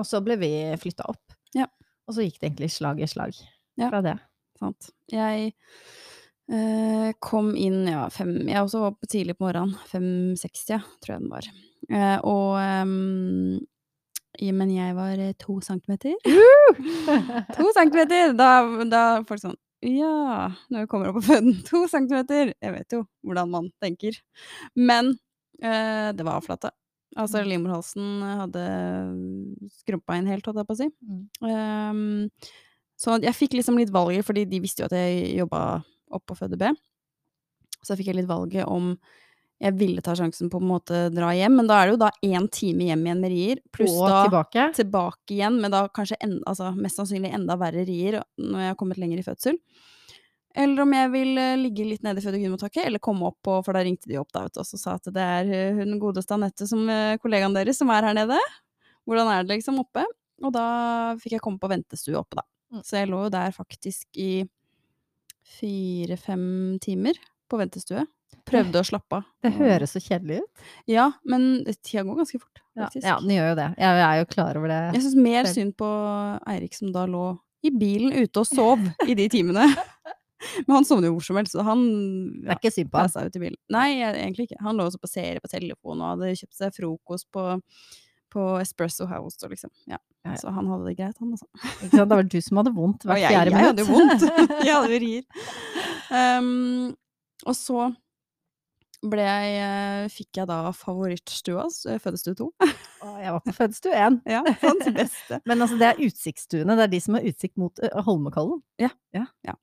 [0.01, 1.35] Og så ble vi flytta opp.
[1.57, 1.67] Ja.
[2.09, 3.37] Og så gikk det egentlig slag i slag
[3.81, 3.89] Ja.
[3.89, 4.17] fra det.
[4.61, 4.91] Sant.
[5.13, 5.53] Jeg
[6.53, 9.75] eh, kom inn ja, fem Jeg også var oppe tidlig på morgenen.
[9.91, 11.49] 5.60, tror jeg den var.
[11.91, 13.61] Eh, og ehm,
[14.55, 16.15] Men jeg var eh, to centimeter.
[17.57, 18.33] to centimeter!
[18.39, 18.51] Da,
[18.89, 21.57] da folk sånn Ja, når vi kommer opp på føden.
[21.71, 22.53] To centimeter!
[22.63, 24.19] Jeg vet jo hvordan man tenker.
[24.79, 25.15] Men
[25.63, 26.71] eh, det var avflate.
[27.17, 27.49] Altså, Mm.
[27.51, 28.63] livmorhalsen hadde
[29.83, 30.87] skrumpa inn helt, holdt jeg på å si.
[31.05, 31.25] Mm.
[31.45, 32.31] Um,
[32.97, 35.83] så jeg fikk liksom litt valget, fordi de visste jo at jeg jobba
[36.29, 36.71] på Føde B.
[37.83, 38.95] Så fikk jeg litt valget om
[39.63, 42.03] jeg ville ta sjansen på å en måte dra hjem, men da er det jo
[42.03, 44.65] da én time hjem igjen med rier, pluss og da tilbake.
[44.79, 48.79] tilbake igjen med da kanskje en, altså mest sannsynlig enda verre rier når jeg har
[48.81, 49.59] kommet lenger i fødsel.
[50.53, 53.73] Eller om jeg vil eh, ligge litt nede i fødegunmottaket, eller komme opp på For
[53.73, 56.37] da ringte de opp da, vet du, og sa at det er eh, hun godeste
[56.37, 58.41] Anette, som eh, kollegaen deres, som er her nede.
[59.09, 60.05] Hvordan er det liksom oppe?
[60.43, 60.67] Og da
[61.23, 62.45] fikk jeg komme på ventestue oppe, da.
[62.73, 62.83] Mm.
[62.85, 64.33] Så jeg lå jo der faktisk i
[65.55, 66.45] fire-fem
[66.83, 67.17] timer
[67.49, 68.05] på ventestue.
[68.49, 69.29] Prøvde å slappe av.
[69.45, 70.65] Det høres så kjedelig ut.
[70.91, 73.07] Ja, men tida går ganske fort, Ja, faktisk.
[73.07, 73.69] ja, den gjør jo det.
[73.79, 74.81] Jeg er jo klar over det.
[74.97, 75.89] Jeg syns mer synd på
[76.53, 77.27] Eirik som da lå
[77.63, 79.69] i bilen ute og sov i de timene.
[80.67, 81.83] Men han sovner jo hvor som helst, så han
[82.43, 83.13] Det er ikke synd på ham?
[83.29, 83.59] ut i bilen.
[83.71, 84.63] Nei, egentlig ikke.
[84.67, 87.45] Han lå også på serie på telefon og hadde kjøpt seg frokost på,
[88.35, 89.71] på Espresso House og liksom.
[89.87, 90.01] Ja.
[90.23, 90.39] Ja, ja.
[90.39, 91.47] Så han hadde det greit, han altså.
[91.83, 92.11] Ikke sant?
[92.11, 94.27] Det var du som hadde vondt hvert fjerde jeg hadde jo vondt.
[94.67, 95.25] jeg hadde jo rier.
[96.13, 96.93] Um,
[97.47, 97.89] og så
[99.03, 102.47] ble jeg, eh, fikk jeg da favorittstua, s- eh, fødestue 2.
[102.63, 104.21] Å, Jeg var på fødestue én.
[104.37, 105.41] Ja, sant, beste.
[105.49, 106.77] Men altså, det er utsiktsstuene.
[106.79, 108.63] Det er de som har utsikt mot ø, Holmenkollen.
[108.79, 108.91] Ja.
[109.17, 109.27] ja.
[109.49, 109.55] Ja.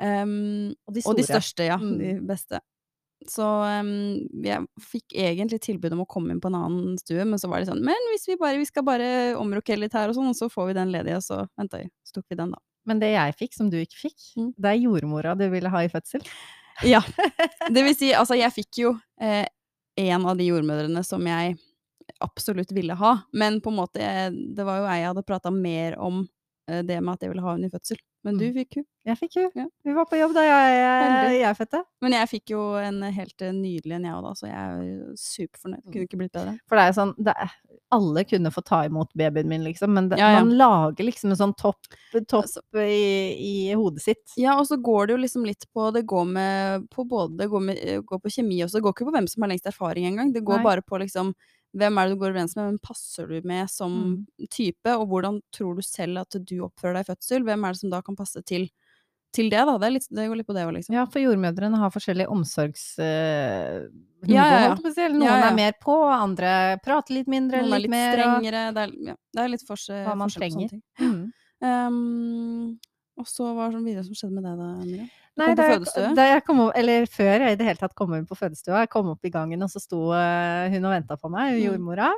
[0.00, 1.76] Um, Og de Og de største, ja.
[1.76, 1.98] Mm.
[2.00, 2.60] De beste.
[3.28, 3.90] Så um,
[4.40, 7.60] jeg fikk egentlig tilbud om å komme inn på en annen stue, men så var
[7.60, 10.38] det sånn Men hvis vi bare vi skal bare omrokere litt her og sånn, og
[10.38, 11.90] så får vi den ledige, og så venta vi.
[12.08, 12.62] Så tok vi den, da.
[12.88, 14.54] Men det jeg fikk, som du ikke fikk, Mm.
[14.56, 16.24] det er jordmora du ville ha i fødsel.
[16.82, 17.02] Ja.
[17.68, 19.46] Det vil si, altså, jeg fikk jo eh,
[20.00, 21.56] en av de jordmødrene som jeg
[22.24, 25.52] absolutt ville ha, men på en måte eh, Det var jo jeg jeg hadde prata
[25.54, 26.22] mer om
[26.70, 28.00] eh, det med at jeg ville ha henne i fødsel.
[28.22, 28.54] Men du Mm.
[28.54, 28.84] fikk hun.
[29.06, 29.50] Jeg fikk hun.
[29.56, 29.64] Ja.
[29.84, 31.78] Vi var på jobb da jeg, jeg, jeg fødte.
[32.02, 35.14] Men jeg fikk jo en helt eh, nydelig en, jeg òg, da, så jeg er
[35.16, 35.84] superfornøyd.
[35.90, 36.58] Kunne ikke blitt bedre.
[36.68, 37.54] For det er jo sånn det er,
[37.90, 40.44] Alle kunne få ta imot babyen min, liksom, men det, Ja, ja.
[40.44, 41.80] man lager liksom en sånn topp,
[42.28, 44.36] topp Altså- i, i hodet sitt.
[44.36, 47.48] Ja, og så går det jo liksom litt på Det går med på både Det
[47.50, 48.78] går, med, eh, går på kjemi også.
[48.78, 50.32] Det går ikke på hvem som har lengst erfaring engang.
[50.32, 50.64] Det går Nei.
[50.64, 51.32] bare på liksom
[51.76, 52.64] Hvem er det du går overens med?
[52.66, 53.92] Hvem passer du med som
[54.40, 54.48] Mm.
[54.50, 54.86] type?
[54.98, 57.44] Og hvordan tror du selv at du oppfører deg i fødsel?
[57.46, 58.68] Hvem er det som da kan passe til,
[59.32, 59.78] til det, da?
[59.78, 60.94] Det, er litt, det går litt på det òg, liksom.
[60.98, 63.90] Ja, for jordmødrene har forskjellig omsorgsnivå,
[64.26, 64.68] Ja, ja, ja.
[64.68, 65.06] holdt jeg på å si.
[65.14, 65.48] Noen Ja, ja.
[65.50, 68.18] er mer på, andre prater litt mindre, Noen er litt, litt mer.
[68.18, 68.74] og- strengere.
[68.74, 70.68] Det er, ja, det er litt forskjell, Hva man forskjell på sånne trenger.
[70.68, 70.82] ting.
[70.98, 71.32] Mm.
[71.62, 72.78] Um,
[73.18, 75.08] og så hva var det videre som skjedde med deg da, Mira?
[75.40, 78.26] Nei, da jeg, da jeg opp, eller før jeg i det hele tatt kom inn
[78.28, 81.30] på fødestua, jeg kom opp i gangen, og så sto eh, hun og venta på
[81.32, 81.62] meg, Mm.
[81.70, 82.10] jordmora.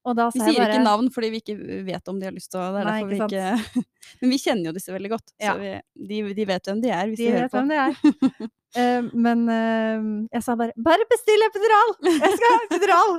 [0.00, 2.70] Vi sier bare ikke navn fordi vi ikke vet om de har lyst til å
[2.72, 3.82] Det er Nei, derfor vi ikke ikke
[4.22, 5.26] Men vi kjenner jo disse veldig godt.
[5.36, 5.52] Ja.
[5.52, 5.72] Så vi,
[6.08, 7.60] de, de vet hvem de er, hvis de, De hører vet på.
[7.60, 8.48] hvem de er.
[8.80, 11.92] Uh, men uh, jeg sa bare 'bare bestill epidural!
[12.06, 13.16] Jeg skal ha epidural!'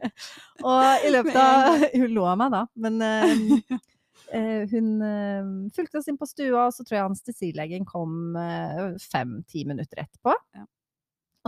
[0.68, 3.32] og i løpet av Hun lo av meg da, men eh,
[4.72, 9.66] hun eh, fulgte oss inn på stua, og så tror jeg anestesilegen kom eh, fem-ti
[9.68, 10.36] minutter etterpå.
[10.56, 10.64] Ja.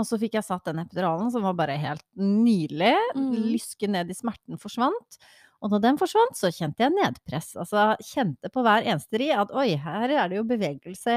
[0.01, 2.97] Og så fikk jeg satt den epiduralen, som var bare helt nydelig.
[3.15, 3.33] Mm.
[3.53, 5.19] Lysken ned i smerten forsvant.
[5.65, 7.55] Og når den forsvant, så kjente jeg nedpress.
[7.57, 11.15] Altså kjente på hver eneste ri at oi, her er det jo bevegelse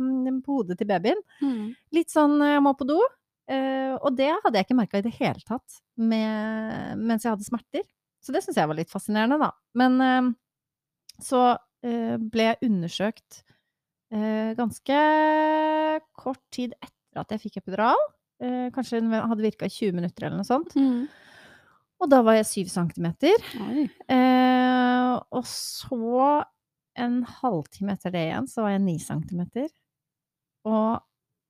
[0.00, 1.20] mm, på hodet til babyen.
[1.42, 1.72] Mm.
[1.98, 3.00] Litt sånn jeg må på do.
[3.50, 7.48] Eh, og det hadde jeg ikke merka i det hele tatt med, mens jeg hadde
[7.48, 7.84] smerter.
[8.22, 9.50] Så det syns jeg var litt fascinerende, da.
[9.76, 10.30] Men eh,
[11.24, 13.42] så eh, ble jeg undersøkt
[14.12, 15.00] eh, ganske
[16.18, 17.98] kort tid etter at jeg fikk epidural.
[18.42, 20.74] Eh, kanskje den hadde virka i 20 minutter eller noe sånt.
[20.78, 21.08] Mm.
[22.00, 23.06] Og da var jeg 7 cm.
[24.08, 26.44] Eh, og så
[27.00, 29.42] en halvtime etter det igjen, så var jeg 9 cm.
[30.68, 31.00] Og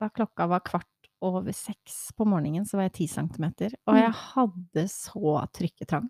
[0.01, 0.87] da klokka var kvart
[1.23, 3.75] over seks på morgenen, så var jeg ti centimeter.
[3.87, 4.01] Og Mm.
[4.03, 6.09] jeg hadde så trykketrang.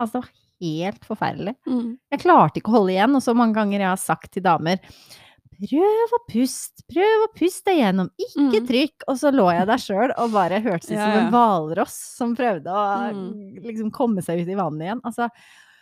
[0.00, 1.54] Altså, det var helt forferdelig.
[1.66, 1.96] Mm.
[2.12, 4.78] Jeg klarte ikke å holde igjen, og så mange ganger jeg har sagt til damer
[5.60, 8.66] Prøv å puste, prøv å puste deg gjennom, ikke Mm.
[8.70, 9.02] trykk.
[9.12, 12.72] Og så lå jeg der sjøl og bare hørtes ut som en hvalross som prøvde
[12.72, 13.58] å Mm.
[13.66, 15.00] liksom komme seg ut i vannet igjen.
[15.04, 15.28] Altså,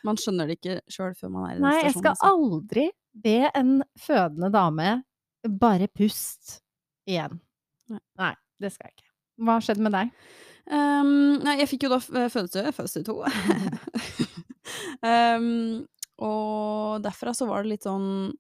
[0.04, 2.32] Man skjønner det ikke sjøl før man er i den Nei, jeg skal altså.
[2.32, 5.04] aldri be en fødende dame
[5.46, 6.60] bare pust
[7.06, 7.38] igjen.
[7.88, 8.00] Nei.
[8.18, 9.08] Nei, det skal jeg ikke.
[9.44, 10.10] Hva har skjedd med deg?
[10.70, 13.22] Um, nei, jeg fikk jo da fødsel, fødsel to.
[15.06, 15.86] Ehm,
[16.18, 18.32] og derfra så var det litt sånn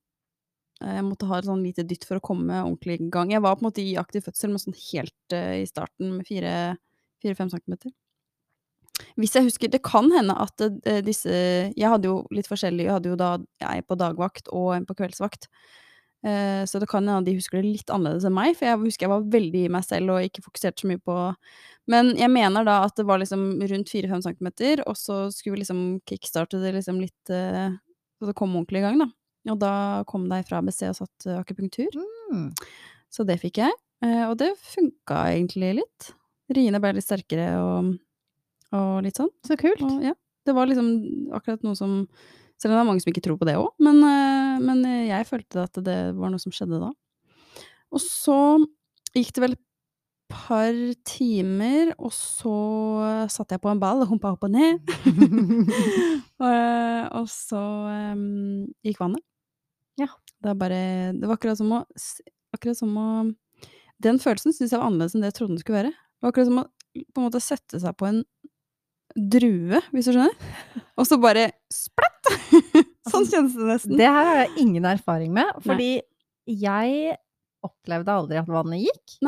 [0.82, 3.32] eh, Jeg måtte ha et sånn lite dytt for å komme ordentlig i gang.
[3.34, 6.28] Jeg var på en måte i aktiv fødsel, men sånn helt uh, i starten med
[6.28, 7.94] fire-fem centimeter.
[9.14, 12.96] Hvis jeg husker Det kan hende at uh, disse Jeg hadde jo litt forskjellig Jeg
[12.96, 13.36] hadde jo da
[13.68, 15.46] ei på dagvakt og en på kveldsvakt.
[16.18, 19.12] Så det kan hende de husker det litt annerledes enn meg, for jeg husker jeg
[19.12, 21.14] var veldig i meg selv og ikke fokuserte så mye på
[21.88, 25.62] Men jeg mener da at det var liksom rundt fire-fem centimeter, og så skulle vi
[25.62, 27.72] liksom kickstarte det liksom litt eh,
[28.18, 29.08] Så det kom ordentlig i gang, da.
[29.48, 29.72] Og da
[30.10, 31.94] kom de fra ABC og satt eh, akupunktur.
[32.32, 32.50] Mm.
[33.08, 33.76] Så det fikk jeg.
[34.04, 36.10] Eh, og det funka egentlig litt.
[36.52, 37.94] Riene ble litt sterkere og,
[38.76, 39.32] og litt sånn.
[39.46, 39.80] Så kult.
[39.86, 40.12] Og ja,
[40.44, 40.90] det var liksom
[41.36, 42.02] akkurat noe som
[42.58, 44.00] Selv om det er mange som ikke tror på det òg, men,
[44.66, 46.88] men jeg følte at det var noe som skjedde da.
[47.94, 48.34] Og så
[49.14, 49.62] gikk det vel et
[50.28, 50.76] par
[51.08, 52.54] timer, og så
[53.32, 54.80] satt jeg på en ball og humpa opp og ned.
[56.38, 56.48] og,
[57.18, 57.62] og så
[58.12, 59.24] um, gikk vannet.
[59.98, 60.10] Ja.
[60.38, 61.84] Det, bare, det var akkurat som å
[62.54, 63.06] Akkurat som å
[64.00, 65.90] Den følelsen syntes jeg var annerledes enn det jeg trodde den skulle være.
[65.92, 68.22] Det var akkurat som å på en måte sette seg på en
[69.18, 70.54] drue, hvis du skjønner.
[70.98, 72.30] Og så bare splatt!
[73.12, 73.96] sånn kjennes det nesten.
[73.98, 75.90] Det her har jeg ingen erfaring med, fordi
[76.48, 77.18] jeg
[77.66, 79.18] opplevde aldri at vannet gikk.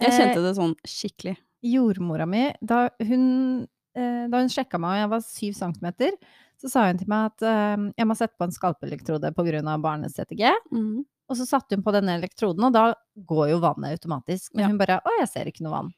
[0.00, 1.36] Jeg kjente det sånn skikkelig.
[1.66, 3.66] Jordmora mi, da hun,
[3.98, 6.12] eh, da hun sjekka meg og jeg var syv centimeter,
[6.58, 9.78] så sa hun til meg at eh, jeg må sette på en skalpelektrode pga.
[9.82, 10.52] barnets CTG.
[10.72, 11.04] Mm.
[11.28, 12.94] Og så satte hun på denne elektroden, og da
[13.26, 14.54] går jo vannet automatisk.
[14.54, 14.68] Men Ja.
[14.68, 15.92] hun bare 'Å, jeg ser ikke noe vann'.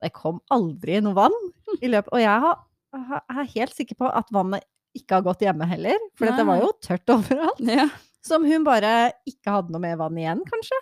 [0.00, 1.34] Det kom aldri noe vann
[1.82, 2.56] i løpet Og jeg har,
[2.94, 4.64] har- er helt sikker på at vannet
[4.96, 7.60] ikke har gått hjemme heller, for det var jo tørt overalt.
[7.60, 7.88] Ja.
[8.22, 10.78] Som hun bare ikke hadde noe mer vann igjen, kanskje.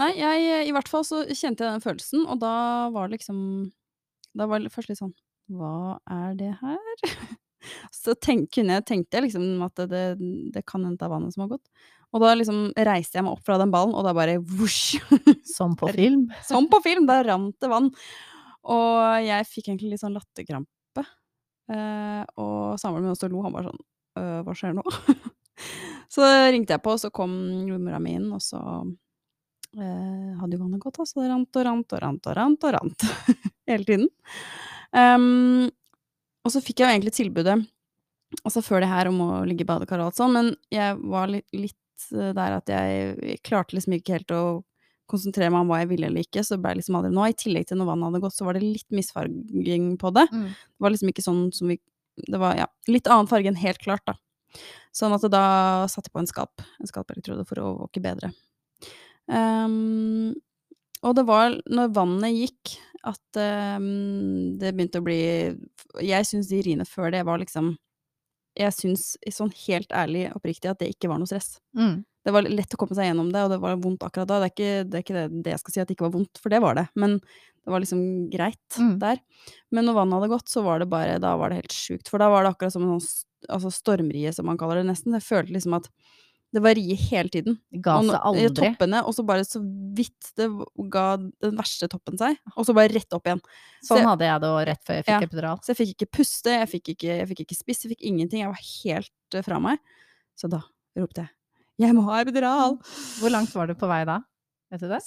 [0.00, 2.54] Nei, jeg I hvert fall så kjente jeg den følelsen, og da
[2.94, 3.38] var det liksom
[4.38, 5.14] Da var det først litt sånn
[5.50, 7.06] Hva er det her?
[7.92, 10.04] Så tenk, kunne jeg, tenkte jeg liksom at det,
[10.54, 11.66] det kan hende det er vannet som har gått.
[12.10, 14.98] Og da liksom reiste jeg meg opp fra den ballen, og da bare vosj!
[15.56, 16.24] Som på film.
[16.46, 17.06] Som på film!
[17.10, 17.90] Da rant det vann.
[18.70, 21.04] Og jeg fikk egentlig litt sånn latterkrampe.
[21.70, 23.44] Eh, og samboeren min også lo.
[23.46, 23.84] Han bare sånn
[24.18, 24.84] «Øh, Hva skjer nå?
[26.16, 27.36] så ringte jeg på, og så kom
[27.68, 28.60] jordmora mi inn, og så
[29.78, 31.20] eh, hadde jo vannet gått, altså.
[31.20, 33.06] Det rant og rant og rant og rant og rant
[33.70, 34.08] hele tiden.
[34.90, 35.68] Um,
[36.44, 37.58] og så fikk jeg jo egentlig tilbudet,
[38.42, 41.30] altså før det her, om å ligge i badekar og alt sånn, men jeg var
[41.30, 44.42] litt, litt eh, der at jeg, klarte liksom ikke helt å
[45.10, 47.30] konsentrere meg om hva jeg ville eller ikke, så ble liksom aldri noe.
[47.32, 50.26] I tillegg til når vannet hadde gått, så var det litt misfarging på det.
[50.30, 50.44] Mm.
[50.54, 51.80] Det var liksom ikke sånn som vi
[52.20, 54.12] Det var ja, litt annen farge enn helt klart, da.
[54.92, 58.28] Sånn at da satte jeg på en skalp, en skalpelektrode for å våke bedre.
[59.30, 60.34] Ehm,
[61.06, 62.74] og det var når vannet gikk
[63.08, 63.38] at
[63.78, 65.16] um, det begynte å bli
[66.04, 67.70] Jeg syns de riene før det var liksom
[68.60, 71.54] Jeg syns sånn helt ærlig oppriktig at det ikke var noe stress.
[71.78, 72.02] Mm.
[72.26, 74.40] Det var lett å komme seg gjennom det, og det var vondt akkurat da.
[74.42, 76.16] Det er ikke det, er ikke det, det jeg skal si at det ikke var
[76.18, 76.84] vondt, for det var det.
[77.00, 78.98] Men det var liksom greit Mm.
[79.00, 79.22] der.
[79.72, 82.10] Men når vannet hadde gått, så var det bare Da var det helt sjukt.
[82.12, 83.24] For da var det akkurat som en sånn
[83.56, 85.16] altså stormrie, som man kaller det nesten.
[85.16, 85.88] Jeg følte liksom at
[86.52, 87.58] det var rie hele tiden.
[87.70, 88.46] Det ga seg aldri.
[88.48, 88.54] Og.
[88.58, 89.60] Toppene, og så bare så
[89.94, 90.48] vidt det
[90.90, 93.42] ga den verste toppen seg, og så bare rett opp igjen.
[93.86, 95.20] Sånn Så- hadde jeg det òg rett før jeg fikk Ja.
[95.28, 95.60] epidural.
[95.62, 98.40] Så jeg fikk ikke puste, jeg fikk ikke, jeg fikk ikke spise, jeg fikk ingenting.
[98.42, 99.78] Jeg var helt eh, fra meg.
[100.36, 100.62] Så da
[100.96, 101.30] ropte jeg
[101.80, 102.76] 'Jeg må ha epidural'!
[103.20, 104.20] Hvor langt var du på vei da?
[104.70, 105.00] Vet du det?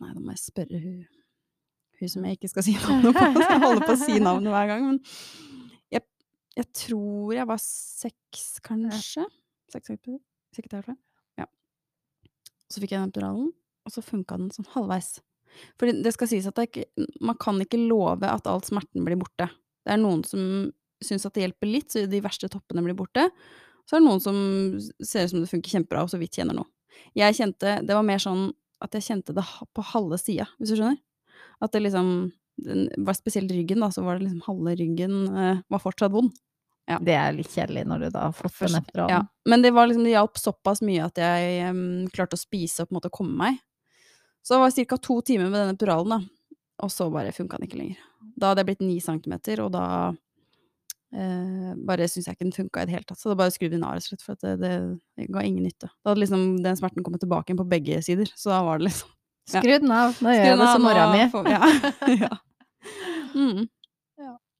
[0.00, 1.06] Nei, da må jeg spørre hun,
[2.00, 3.24] hun som jeg ikke skal si navnet på.
[3.32, 4.84] Så jeg holder på å si navnet hver gang.
[4.84, 5.00] Men
[5.90, 6.02] jeg,
[6.56, 9.24] jeg tror jeg var seks, kanskje.
[9.72, 10.20] Seks epidural.
[10.58, 10.96] Sikkert derfra.
[11.38, 11.46] Ja.
[12.66, 13.52] Så fikk jeg den epiduralen,
[13.86, 15.20] og så funka den sånn halvveis.
[15.78, 19.18] For det skal sies at det ikke, man kan ikke love at all smerten blir
[19.20, 19.46] borte.
[19.86, 20.42] Det er noen som
[21.04, 23.28] syns at det hjelper litt, så de verste toppene blir borte.
[23.88, 24.36] Så er det noen som
[24.98, 26.68] ser ut som det funker kjempebra, og så vidt kjenner noe.
[27.14, 28.48] Jeg kjente Det var mer sånn
[28.82, 29.44] at jeg kjente det
[29.74, 30.98] på halve sida, hvis du skjønner.
[31.62, 32.10] At det liksom
[32.58, 36.32] den var Spesielt ryggen, da, så var det liksom halve ryggen eh, var fortsatt vond.
[36.88, 36.96] Ja.
[37.04, 39.12] Det er litt kjedelig når du da har fått den etter epiduralen.
[39.12, 39.50] Ja.
[39.50, 42.88] Men det var liksom Det hjalp såpass mye at jeg um, klarte å spise og
[42.88, 43.58] på en måte komme meg.
[44.40, 44.98] Så det var ca.
[45.04, 46.54] to timer med den epiduralen, da.
[46.86, 48.00] Og så bare funka den ikke lenger.
[48.38, 49.84] Da hadde jeg blitt ni centimeter, og da
[51.12, 53.20] eh, bare syns jeg ikke den funka i det hele tatt.
[53.20, 54.74] Så da bare skrudde den av, rett og slett, for at det,
[55.18, 55.90] det ga ingen nytte.
[55.90, 58.90] Da hadde liksom den smerten kommet tilbake igjen på begge sider, så da var det
[58.90, 59.14] liksom
[59.48, 59.62] Ja.
[59.62, 61.20] Skru den av, nå gjør jeg det som mora mi.
[61.52, 61.68] Ja.
[62.28, 62.34] ja.
[63.38, 63.66] Mm.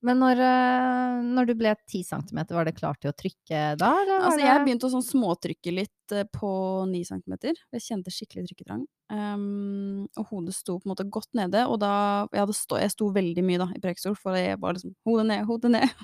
[0.06, 3.90] Men når, eh, når du ble 10 cm, var det klart til å trykke da,
[4.20, 6.50] Altså, jeg begynte å sånn småtrykke litt eh, på
[6.86, 7.34] 9 cm.
[7.74, 8.84] Jeg kjente skikkelig trykketrang.
[9.10, 13.06] Um, og hodet sto på en måte godt nede, og da Jeg, stå, jeg sto
[13.14, 16.02] veldig mye da i prekestol, for jeg var liksom Hodet ned, hodet ned.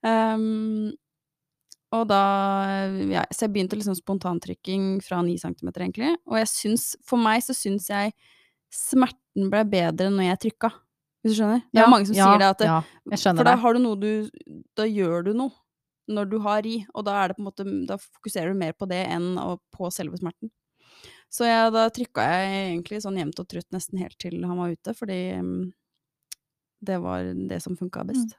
[0.00, 0.88] um,
[1.96, 2.22] og da
[3.12, 6.16] ja, Så jeg begynte liksom spontantrykking fra 9 cm, egentlig.
[6.26, 8.16] Og jeg syns For meg så syns jeg
[8.74, 10.72] smerten ble bedre når jeg trykka.
[11.26, 11.62] Hvis du skjønner?
[11.66, 13.54] Det er Ja, mange som ja, sier det at det, ja, jeg skjønner For da
[13.62, 14.10] har du noe du
[14.78, 15.54] Da gjør du noe
[16.06, 18.86] når du har ri, og da det på en måte Da fokuserer du mer på
[18.86, 19.32] det enn
[19.74, 20.52] på selve smerten.
[21.34, 24.70] Så jeg, da trykka jeg egentlig sånn jevnt og trutt nesten helt til han var
[24.70, 25.64] ute, fordi mm,
[26.86, 28.36] det var det som funka best.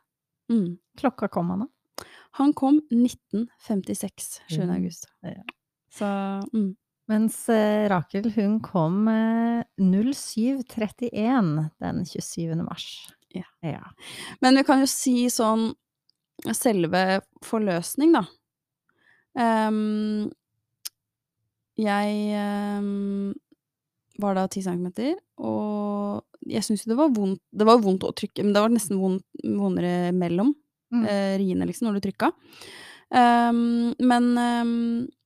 [0.48, 0.78] Mm.
[0.96, 2.08] Klokka kom han da.
[2.40, 4.62] Han kom 1956, 7.
[4.62, 5.12] Mm, august.
[5.28, 5.44] ja.
[5.92, 6.08] Så
[6.54, 6.72] mm.
[7.08, 12.56] Mens eh, Rakel, hun kom eh, 07.31 den 27.
[12.66, 12.88] mars.
[13.36, 13.46] Ja.
[13.64, 13.84] ja.
[14.44, 15.70] Men vi kan jo si sånn
[16.54, 18.26] selve forløsning, da.
[19.38, 20.28] Um,
[21.78, 22.38] jeg
[22.82, 23.34] um,
[24.22, 28.14] var da 10 centimeter, og jeg syns jo det var vondt Det var vondt å
[28.18, 30.56] trykke, men det var nesten vondt, vondere mellom
[30.88, 31.04] Mm.
[31.04, 32.30] eh, riene, liksom, når du trykka.
[33.12, 34.72] Um, men ehm,
[35.04, 35.17] eh,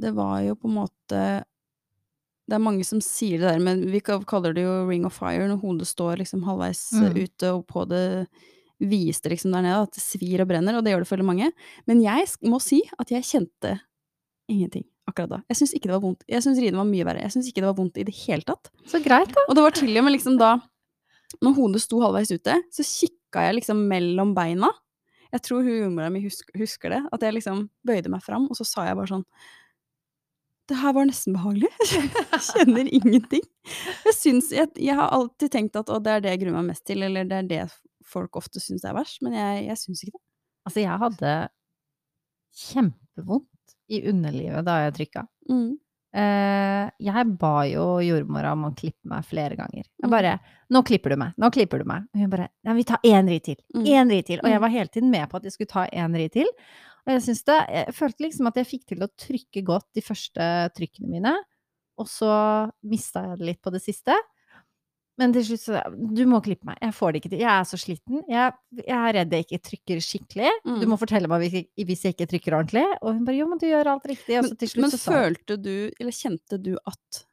[0.00, 1.22] det var jo på en måte
[2.48, 5.44] Det er mange som sier det der, men vi kaller det jo ring of fire
[5.46, 7.18] når hodet står liksom halvveis eh, Mm.
[7.24, 8.26] ute, og på det
[8.80, 11.50] viste liksom der nede, at det svir og brenner, og det gjør det for mange.
[11.86, 13.74] Men jeg må si at jeg kjente
[14.48, 15.38] ingenting akkurat da.
[15.52, 16.24] Jeg syns ikke det var vondt.
[16.26, 17.20] Jeg syns riene var mye verre.
[17.22, 18.70] Jeg syns ikke det var vondt i det hele tatt.
[18.88, 19.44] Så greit, da.
[19.48, 20.56] Og det var til og med liksom da
[21.44, 24.66] Når hodet sto halvveis ute, så kikka jeg liksom mellom beina.
[25.30, 27.00] Jeg tror hun jordmora mi husker, husker det.
[27.14, 29.26] At jeg liksom bøyde meg fram, og så sa jeg bare sånn
[30.70, 31.70] Det her var nesten behagelig.
[32.30, 33.46] Jeg kjenner ingenting.
[34.06, 36.84] Jeg synes, Jeg, jeg har alltid tenkt at det er det jeg gruer meg mest
[36.86, 37.62] til, eller det er det
[38.06, 40.24] folk ofte syns er verst, men jeg, jeg syns ikke det.
[40.68, 41.32] Altså, jeg hadde
[42.60, 45.24] kjempevondt i underlivet da jeg trykka.
[45.50, 45.74] Mm.
[46.12, 49.84] Eh, jeg ba jo jordmora om å klippe meg flere ganger.
[49.84, 50.10] Jeg Mm.
[50.10, 51.34] bare 'Nå klipper du meg.
[51.38, 53.56] Nå klipper du meg.' Og hun bare 'Nei, vi tar én ri til.
[53.74, 53.84] Mm.
[53.86, 54.60] Én ri til.' Og jeg Mm.
[54.60, 56.46] var hele tiden med på at jeg skulle ta én ri til.
[57.06, 60.70] Og jeg det Jeg følte liksom at jeg fikk til å trykke godt de første
[60.74, 61.36] trykkene mine,
[61.98, 64.14] og så mista jeg det litt på det siste.
[65.20, 65.80] Men til slutt så
[66.16, 66.78] Du må klippe meg.
[66.80, 67.42] Jeg får det ikke til.
[67.44, 68.22] Jeg er så sliten.
[68.30, 70.50] Jeg, jeg er redd jeg ikke trykker skikkelig.
[70.64, 70.88] Du Mm.
[70.94, 72.86] må fortelle meg hvis jeg, hvis jeg ikke trykker ordentlig.
[73.02, 74.98] Og hun bare 'Jo, men du gjør alt riktig.' Og så til slutt men så
[74.98, 77.24] sa Men følte du, eller kjente du at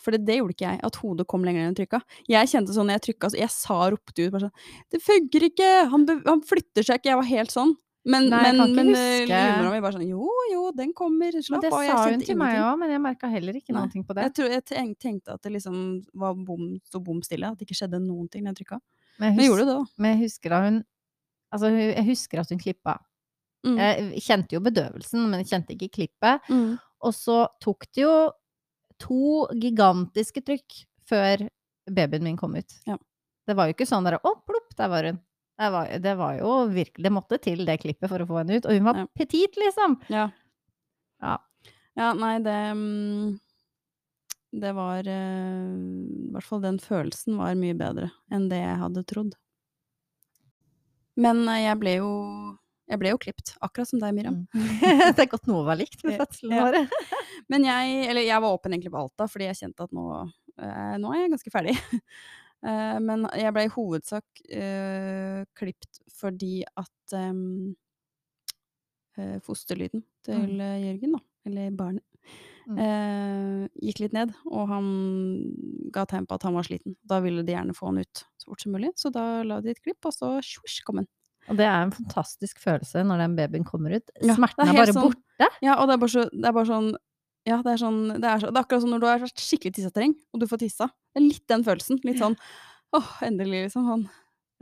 [0.00, 2.00] For det, det gjorde ikke jeg, at hodet kom lenger enn jeg trykka.
[2.28, 4.56] Jeg kjente sånn jeg trykka, så jeg sa og ropte ut bare sånn
[4.92, 5.70] 'Det funker ikke!
[5.90, 7.74] Han, han flytter seg ikke!' Jeg var helt sånn.
[8.06, 11.32] Men, Nei, men, men huske- eh, mi bare sånn 'Jo, jo, den kommer.
[11.42, 13.88] Slapp det av.' Jeg sa hun til meg òg, men jeg merka heller ikke noe
[13.90, 14.22] på det.
[14.28, 17.80] Jeg, tror, jeg tenkte at det liksom var bom, sto bom stille, at det ikke
[17.80, 18.78] skjedde noen ting da jeg trykka.
[19.18, 19.84] Men jeg, gjorde det, da.
[19.98, 20.84] men jeg husker da hun
[21.54, 22.98] Altså, jeg husker at hun klippa.
[23.64, 23.76] Mm.
[23.78, 26.48] Jeg kjente jo bedøvelsen, men jeg kjente ikke klippet.
[26.50, 26.76] Mm.
[27.06, 28.30] Og så tok det jo
[28.98, 31.46] to gigantiske trykk før
[31.86, 32.74] babyen min kom ut.
[32.86, 32.98] Ja.
[33.46, 35.20] Det var jo ikke sånn der 'Å, plopp, der var hun'.
[35.56, 38.58] Det var, det var jo virkelig Det måtte til, det klippet, for å få henne
[38.58, 38.66] ut.
[38.68, 39.06] Og hun var Ja.
[39.16, 39.96] petit, liksom!
[40.12, 40.26] Ja.
[41.24, 41.38] Ja.
[41.96, 43.38] Ja, nei, det mm,
[44.60, 49.04] Det var eh, I hvert fall den følelsen var mye bedre enn det jeg hadde
[49.08, 49.32] trodd.
[51.16, 52.10] Men eh, jeg ble jo
[52.86, 54.42] Jeg ble jo klipt, akkurat som deg, Miriam.
[55.16, 56.76] det er godt noe var likt med fødselen vår.
[56.84, 57.22] Ja.
[57.48, 60.04] Men jeg Eller jeg var åpen egentlig på alt da, fordi jeg kjente at nå
[60.60, 61.74] eh, Nå er jeg ganske ferdig.
[62.64, 67.34] Eh, men jeg ble i hovedsak eh, klipt fordi at eh,
[69.44, 70.60] fosterlyden til mm.
[70.86, 72.04] Jørgen, da, eller barnet,
[72.66, 72.78] Mm.
[72.82, 74.86] eh, gikk litt ned, og han
[75.94, 76.96] ga tegn på at han var sliten.
[77.06, 79.70] Da ville de gjerne få han ut så fort som mulig, så da la de
[79.70, 81.06] et klipp, og så tjosj, kom han.
[81.46, 84.10] Og det er en fantastisk følelse når den babyen kommer ut.
[84.18, 85.48] Smerten ja, er er, bare sånn- borte.
[85.62, 86.90] Ja, og det er bare, så, det er bare sånn
[87.46, 89.42] Ja, det er sånn Det er, så, det er akkurat som når du har vært
[89.42, 90.88] skikkelig tissetreng, og du får tissa.
[91.14, 92.00] Det er litt den følelsen.
[92.04, 92.34] Litt sånn
[92.96, 93.86] åh, endelig, liksom.
[93.86, 94.02] Sånn.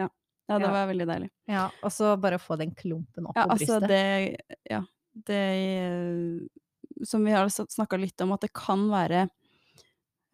[0.01, 0.09] Ja.
[0.51, 0.73] ja, det Ja.
[0.75, 1.31] var veldig deilig.
[1.49, 4.37] Ja, og så bare å få den klumpen opp Ja, på altså det
[4.71, 4.83] Ja.
[5.15, 9.29] Det eh, Som vi har snakka litt om, at det kan være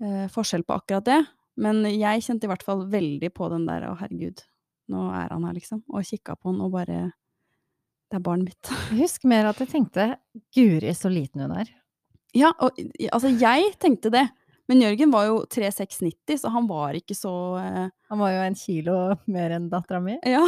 [0.02, 1.20] eh, forskjell på akkurat det.
[1.60, 4.42] Men jeg kjente i hvert fall veldig på den der 'Å, herregud,
[4.88, 5.82] nå er han her', liksom.
[5.92, 7.12] Og kikka på han og bare
[8.10, 8.70] Det er barnet mitt.
[8.98, 10.16] Husk mer at jeg tenkte
[10.54, 11.68] Guri, så liten hun er.
[12.36, 12.76] Ja, og
[13.10, 14.26] altså, jeg tenkte det.
[14.70, 17.86] Men Jørgen var jo 3,690, så han var ikke så uh...
[18.12, 20.14] Han var jo en kilo mer enn dattera mi.
[20.22, 20.44] Ja.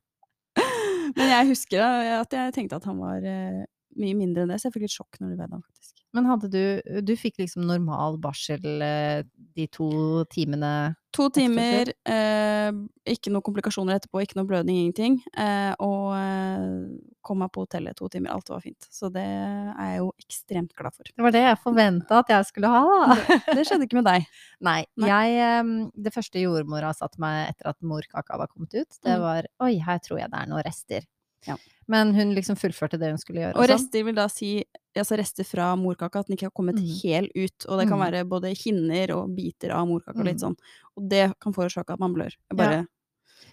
[1.18, 3.60] Men jeg husker at jeg tenkte at han var uh,
[4.00, 5.99] mye mindre enn det, så jeg fikk litt sjokk når du vet det, faktisk.
[6.12, 9.22] Men hadde du Du fikk liksom normal barsel eh,
[9.56, 12.70] de to timene To timer, eh,
[13.10, 15.16] ikke noen komplikasjoner etterpå, ikke noe blødning, ingenting.
[15.34, 18.30] Eh, og eh, kom meg på hotellet to timer.
[18.30, 18.86] Alt var fint.
[18.94, 21.10] Så det er jeg jo ekstremt glad for.
[21.10, 23.16] Det var det jeg forventa at jeg skulle ha, da.
[23.26, 24.28] Det, det skjedde ikke med deg.
[24.70, 24.78] Nei.
[25.02, 25.10] Nei.
[25.10, 29.16] Jeg em, Det første jordmora sa til meg etter at morkaka var kommet ut, det
[29.18, 29.24] Mm.
[29.26, 31.10] var Oi, her tror jeg det er noen rester.
[31.46, 31.56] Ja.
[31.88, 33.56] Men hun liksom fullførte det hun skulle gjøre.
[33.56, 33.72] Og sånn.
[33.74, 37.00] rester vil da si altså rester fra morkaka, at den ikke har kommet Mm.
[37.02, 37.66] helt ut.
[37.68, 38.04] Og det kan Mm.
[38.12, 40.50] være både hinner og biter av morkaka og litt Mm.
[40.54, 40.56] sånn.
[40.96, 42.32] Og det kan forårsake at man blør.
[42.54, 42.86] Bare,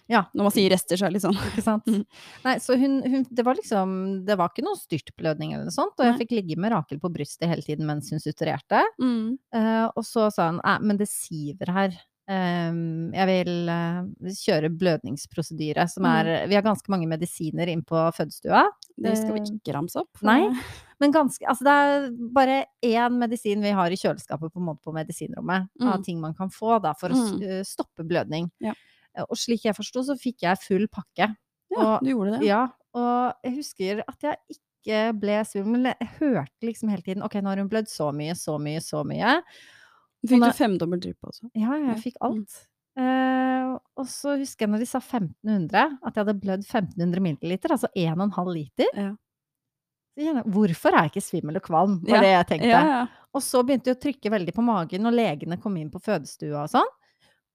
[0.08, 0.24] Ja.
[0.34, 1.36] Når man sier rester, så er det litt sånn.
[1.52, 1.84] Ikke sant?
[1.86, 2.06] Mm.
[2.44, 5.92] Nei, så hun, hun Det var liksom Det var ikke noen styrtblødning eller noe sånt,
[5.98, 6.18] og jeg Nei.
[6.24, 8.82] fikk ligge med Rakel på brystet hele tiden mens hun suturerte.
[9.00, 9.38] Mm.
[9.54, 11.90] Uh, og så sa hun Æ, men det siver her.
[12.28, 16.10] Ehm, jeg vil eh, kjøre blødningsprosedyre, som Mm.
[16.26, 18.66] er Vi har ganske mange medisiner inn på fødestua.
[18.98, 20.22] Det skal vi Eh, ikke ramse opp.
[20.22, 20.50] Nei.
[21.00, 25.68] Men ganske Altså, det er bare én medisin vi har i kjøleskapet på på medisinrommet,
[25.80, 26.04] av Mm.
[26.04, 27.42] ting man kan få da for å Mm.
[27.42, 28.50] eh, stoppe blødning.
[28.60, 28.74] Ja.
[29.30, 31.34] Og slik jeg forsto, så fikk jeg full pakke.
[31.70, 32.46] Ja, Og- du gjorde det.
[32.46, 37.34] Ja, og jeg husker at jeg ikke ble svimmel, jeg hørte liksom hele tiden Ok,
[37.34, 39.42] nå har hun blødd så mye, så mye, så mye.
[40.26, 40.48] Fikk Nei.
[40.50, 41.46] du femdobbel dryppe også?
[41.54, 42.56] Ja, jeg fikk alt.
[42.98, 47.70] Uh, og så husker jeg når de sa 1500, at jeg hadde blødd 1500 milliliter,
[47.76, 48.90] altså 1,5 liter.
[48.98, 49.12] Ja.
[50.50, 52.00] Hvorfor er jeg ikke svimmel og kvalm?
[52.02, 52.20] var Ja.
[52.24, 52.70] det jeg tenkte.
[52.72, 53.06] Ja, ja.
[53.36, 56.64] Og så begynte jeg å trykke veldig på magen, og legene kom inn på fødestua
[56.64, 56.90] og sånn.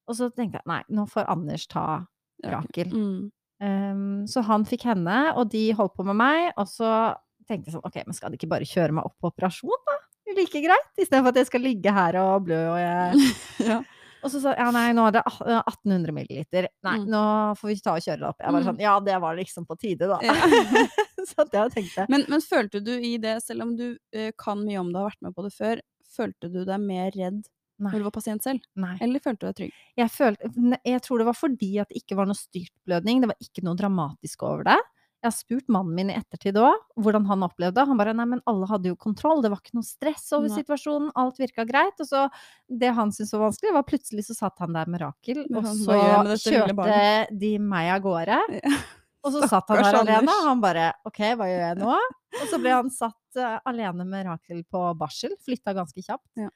[0.08, 2.06] Og så tenkte jeg nei, nå får Anders ta
[2.43, 2.88] Rakel.
[2.93, 3.32] Mm.
[3.63, 6.93] Um, så han fikk henne, og de holdt på med meg, og så
[7.47, 9.97] tenkte jeg sånn ok, men skal de ikke bare kjøre meg opp på operasjon, da?
[10.38, 13.33] Like greit, istedenfor at jeg skal ligge her og blø og jeg
[13.73, 13.81] Ja.
[14.23, 16.69] Og så sa ja, nei, nå er det ah- 1800 milliliter.
[16.88, 17.07] Nei, Mm.
[17.12, 17.23] nå
[17.59, 18.38] får vi ta og kjøre det opp.
[18.39, 18.67] Jeg var Mm.
[18.69, 20.19] sånn ja, det var liksom på tide, da.
[20.23, 20.33] Ja.
[21.27, 24.63] så det jeg tenkte Men, men følte du i det, selv om du uh, kan
[24.63, 25.81] mye om det og har vært med på det før,
[26.15, 27.43] følte du deg mer redd
[27.83, 28.63] når du var pasient selv?
[28.79, 28.95] nei.
[29.03, 29.71] Eller følte du deg trygg?
[29.99, 30.53] Jeg, følte,
[30.88, 33.19] jeg tror det var fordi at det ikke var noe styrtblødning.
[33.25, 34.79] Det var ikke noe dramatisk over det.
[35.23, 37.86] Jeg har spurt mannen min i ettertid òg hvordan han opplevde det.
[37.88, 40.57] Han bare nei, men alle hadde jo kontroll, det var ikke noe stress over Nei.
[40.59, 41.95] situasjonen, alt virka greit.
[42.03, 42.25] Og så
[42.67, 45.95] det han syntes var vanskelig, var plutselig så satt han der med Rakel, og så
[46.43, 48.41] kjørte de meg av gårde.
[48.63, 48.75] Ja.
[49.23, 51.91] Og så satt han der alene, og han bare OK, hva gjør jeg nå?
[52.41, 56.27] Og så ble han satt uh, alene med Rakel på barsel, flytta ganske kjapt.
[56.36, 56.49] Ja.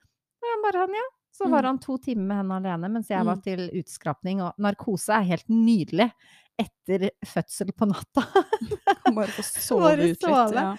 [0.44, 1.06] Og han bare han, ja.
[1.38, 1.52] Så Mm.
[1.54, 3.42] var han to timer med henne alene mens jeg var Mm.
[3.46, 6.12] til utskrapning, og narkose er helt nydelig
[6.60, 8.24] etter fødsel på natta.
[9.18, 10.56] Bare få sove Bare ut litt.
[10.58, 10.72] Ja.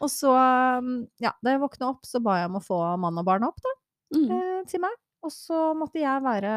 [0.00, 0.32] Og så,
[0.80, 3.44] um, ja, da jeg våkna opp, så ba jeg om å få mann og barn
[3.48, 3.76] opp, da,
[4.10, 4.30] Mm.
[4.34, 4.94] eh, til meg.
[5.22, 6.50] Og så måtte jeg være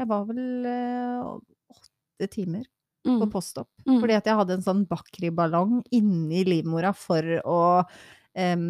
[0.00, 1.28] Jeg var vel eh,
[1.70, 2.64] åtte timer
[3.06, 3.68] på postopp.
[3.86, 4.00] Mm.
[4.02, 7.58] Fordi at jeg hadde en sånn bakriballong inni livmora for å
[8.34, 8.64] em,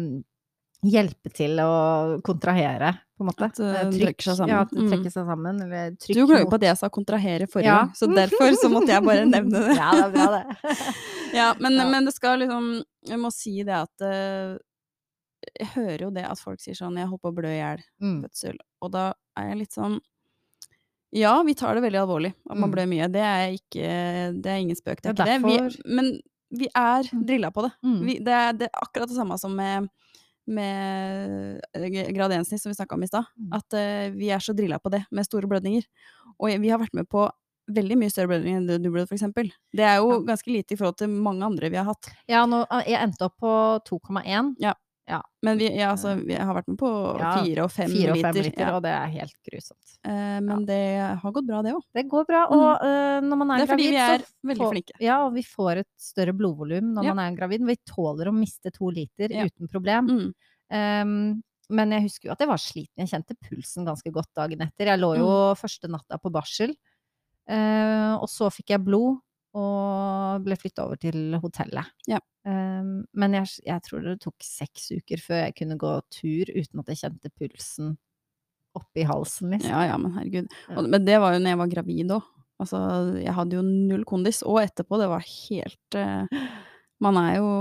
[0.85, 3.43] hjelpe til å kontrahere, på en måte.
[3.45, 4.49] At det Eh, trekker seg sammen.
[4.53, 4.89] Ja, at det Mm.
[4.91, 5.61] trekker seg sammen.
[5.63, 7.87] Eller trykk Du klager mot- på at jeg sa kontrahere forrige Ja.
[7.93, 9.75] så derfor så måtte jeg bare nevne det.
[9.81, 10.45] Ja, det er bra, det.
[11.33, 11.89] Ja, men, Ja.
[11.89, 14.57] men det skal liksom Jeg må si det at eh,
[15.59, 17.81] Jeg hører jo det at folk sier sånn 'Jeg holdt på å blø i hjel
[18.01, 18.23] Mm.
[18.23, 19.99] fødsel', og da er jeg litt sånn
[21.13, 22.73] Ja, vi tar det veldig alvorlig at man Mm.
[22.75, 23.11] blør mye.
[23.11, 25.71] Det er ikke Det er ingen spøk, det er ikke det.
[25.83, 26.19] Vi, men
[26.51, 27.25] vi er Mm.
[27.25, 27.71] drilla på det.
[27.83, 28.05] Mm.
[28.05, 29.89] Vi, det, er, det er akkurat det samme som med
[30.47, 33.27] med eh, grad 1-snitt, som vi snakka om i stad.
[33.37, 33.49] Mm.
[33.57, 35.85] At uh, vi er så drilla på det, med store blødninger.
[36.37, 37.27] Og vi har vært med på
[37.67, 39.51] veldig mye større blødninger enn du blødde, eksempel.
[39.75, 42.11] Det er jo ganske lite i forhold til mange andre vi har hatt.
[42.31, 43.53] Ja, nå, jeg endte opp på
[43.89, 44.53] 2,1.
[45.41, 46.89] Men vi, ja, altså, vi har vært med på
[47.19, 48.33] Ja, fire og fem Fire og liter.
[48.33, 48.71] fem liter, ja.
[48.75, 49.91] og det er helt grusomt.
[50.03, 50.79] Eh, men det
[51.21, 51.85] har gått bra, det òg.
[51.95, 54.69] Det går bra, og eh, når man er, Det er gravid, vi er så veldig
[54.73, 54.97] flinke.
[55.05, 57.13] Ja, og vi får et større blodvolum når Ja.
[57.13, 57.63] man er gravid.
[57.69, 59.45] Vi tåler å miste to liter Ja.
[59.47, 60.11] uten problem.
[60.11, 60.33] Mm.
[60.75, 63.05] Um, men jeg husker jo at jeg var sliten.
[63.05, 64.87] Jeg kjente pulsen ganske godt dagen etter.
[64.91, 66.75] Jeg lå jo første natta på barsel,
[67.47, 69.21] Uh, og så fikk jeg blod
[69.57, 71.93] og ble flytta over til hotellet.
[72.09, 72.19] Ja.
[72.47, 76.83] Um, men jeg, jeg tror det tok seks uker før jeg kunne gå tur uten
[76.83, 77.95] at jeg kjente pulsen
[78.77, 79.73] oppi halsen, liksom.
[79.73, 80.49] Ja ja, men herregud.
[80.75, 82.33] Og, men det var jo når jeg var gravid òg.
[82.61, 82.79] Altså,
[83.21, 84.41] jeg hadde jo null kondis.
[84.45, 86.45] Og etterpå, det var helt uh,
[87.03, 87.53] Man er jo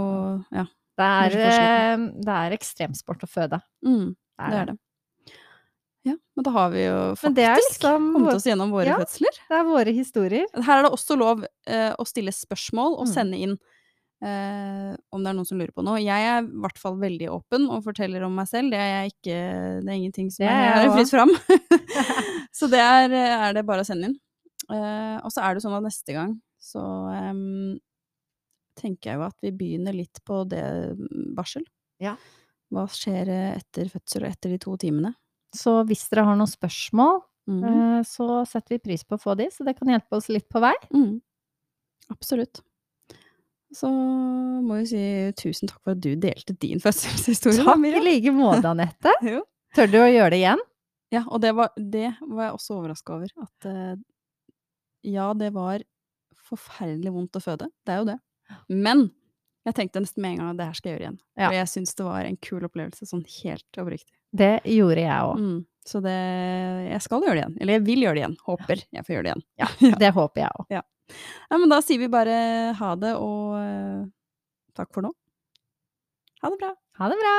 [0.55, 0.67] Ja.
[0.97, 3.59] Det er, eh, det er ekstremsport å føde.
[3.85, 4.77] Mm, det er det.
[6.07, 7.35] Ja, men da har vi jo faktisk
[7.83, 8.99] liksom kommet vår- oss gjennom våre Ja.
[9.01, 9.39] fødsler.
[9.49, 10.45] Det er våre historier.
[10.55, 13.13] Her er det også lov eh, å stille spørsmål og Mm.
[13.13, 13.57] sende inn
[14.23, 15.99] eh, om det er noen som lurer på noe.
[16.01, 18.71] Jeg er i hvert fall veldig åpen og forteller om meg selv.
[18.71, 19.35] Det er ikke
[19.83, 21.31] Det er ingenting som Det er, er fritt fram.
[22.57, 24.17] så det er, er det bare å sende inn.
[24.71, 26.81] Eh, og så er det sånn at neste gang så
[27.13, 27.79] em,
[28.79, 30.65] tenker jeg jo at vi begynner litt på det
[30.97, 31.65] mm, barsel.
[32.01, 32.17] Ja.
[32.73, 35.13] hva skjer eh, etter fødsel og etter de to timene.
[35.57, 37.65] Så hvis dere har noen spørsmål, Mhm.
[37.65, 40.49] eh, så setter vi pris på å få de, så det kan hjelpe oss litt
[40.51, 40.75] på vei.
[40.93, 41.21] Mm.
[42.11, 42.61] Absolutt.
[43.75, 45.03] Så må vi si
[45.39, 47.65] tusen takk for at du delte din fødselshistorie.
[47.67, 49.13] Takk i like måte, Anette.
[49.77, 50.63] Tør du å gjøre det igjen?
[51.15, 53.31] Ja, og det var, det var jeg også overraska over.
[53.43, 53.97] At eh,
[55.07, 55.83] ja, det var
[56.49, 57.69] forferdelig vondt å føde.
[57.87, 58.19] Det er jo det.
[58.71, 59.09] Men
[59.67, 61.21] jeg tenkte nesten med en gang at det her skal jeg gjøre igjen.
[61.37, 61.49] Ja.
[61.51, 64.15] For jeg syns det var en kul opplevelse, sånn helt oppriktig.
[64.33, 65.41] Det gjorde jeg òg.
[65.41, 65.59] Mm.
[65.87, 66.17] Så det
[66.91, 67.57] Jeg skal gjøre det igjen.
[67.61, 68.37] Eller jeg vil gjøre det igjen.
[68.49, 69.45] Håper jeg får gjøre det igjen.
[69.63, 69.69] Ja,
[70.03, 70.75] det håper jeg òg.
[70.75, 70.83] Ja,
[71.61, 72.41] men da sier vi bare
[72.75, 74.03] ha det, og eh,
[74.75, 75.13] takk for nå.
[76.43, 76.75] Ha det bra.
[76.99, 77.37] Ha det bra!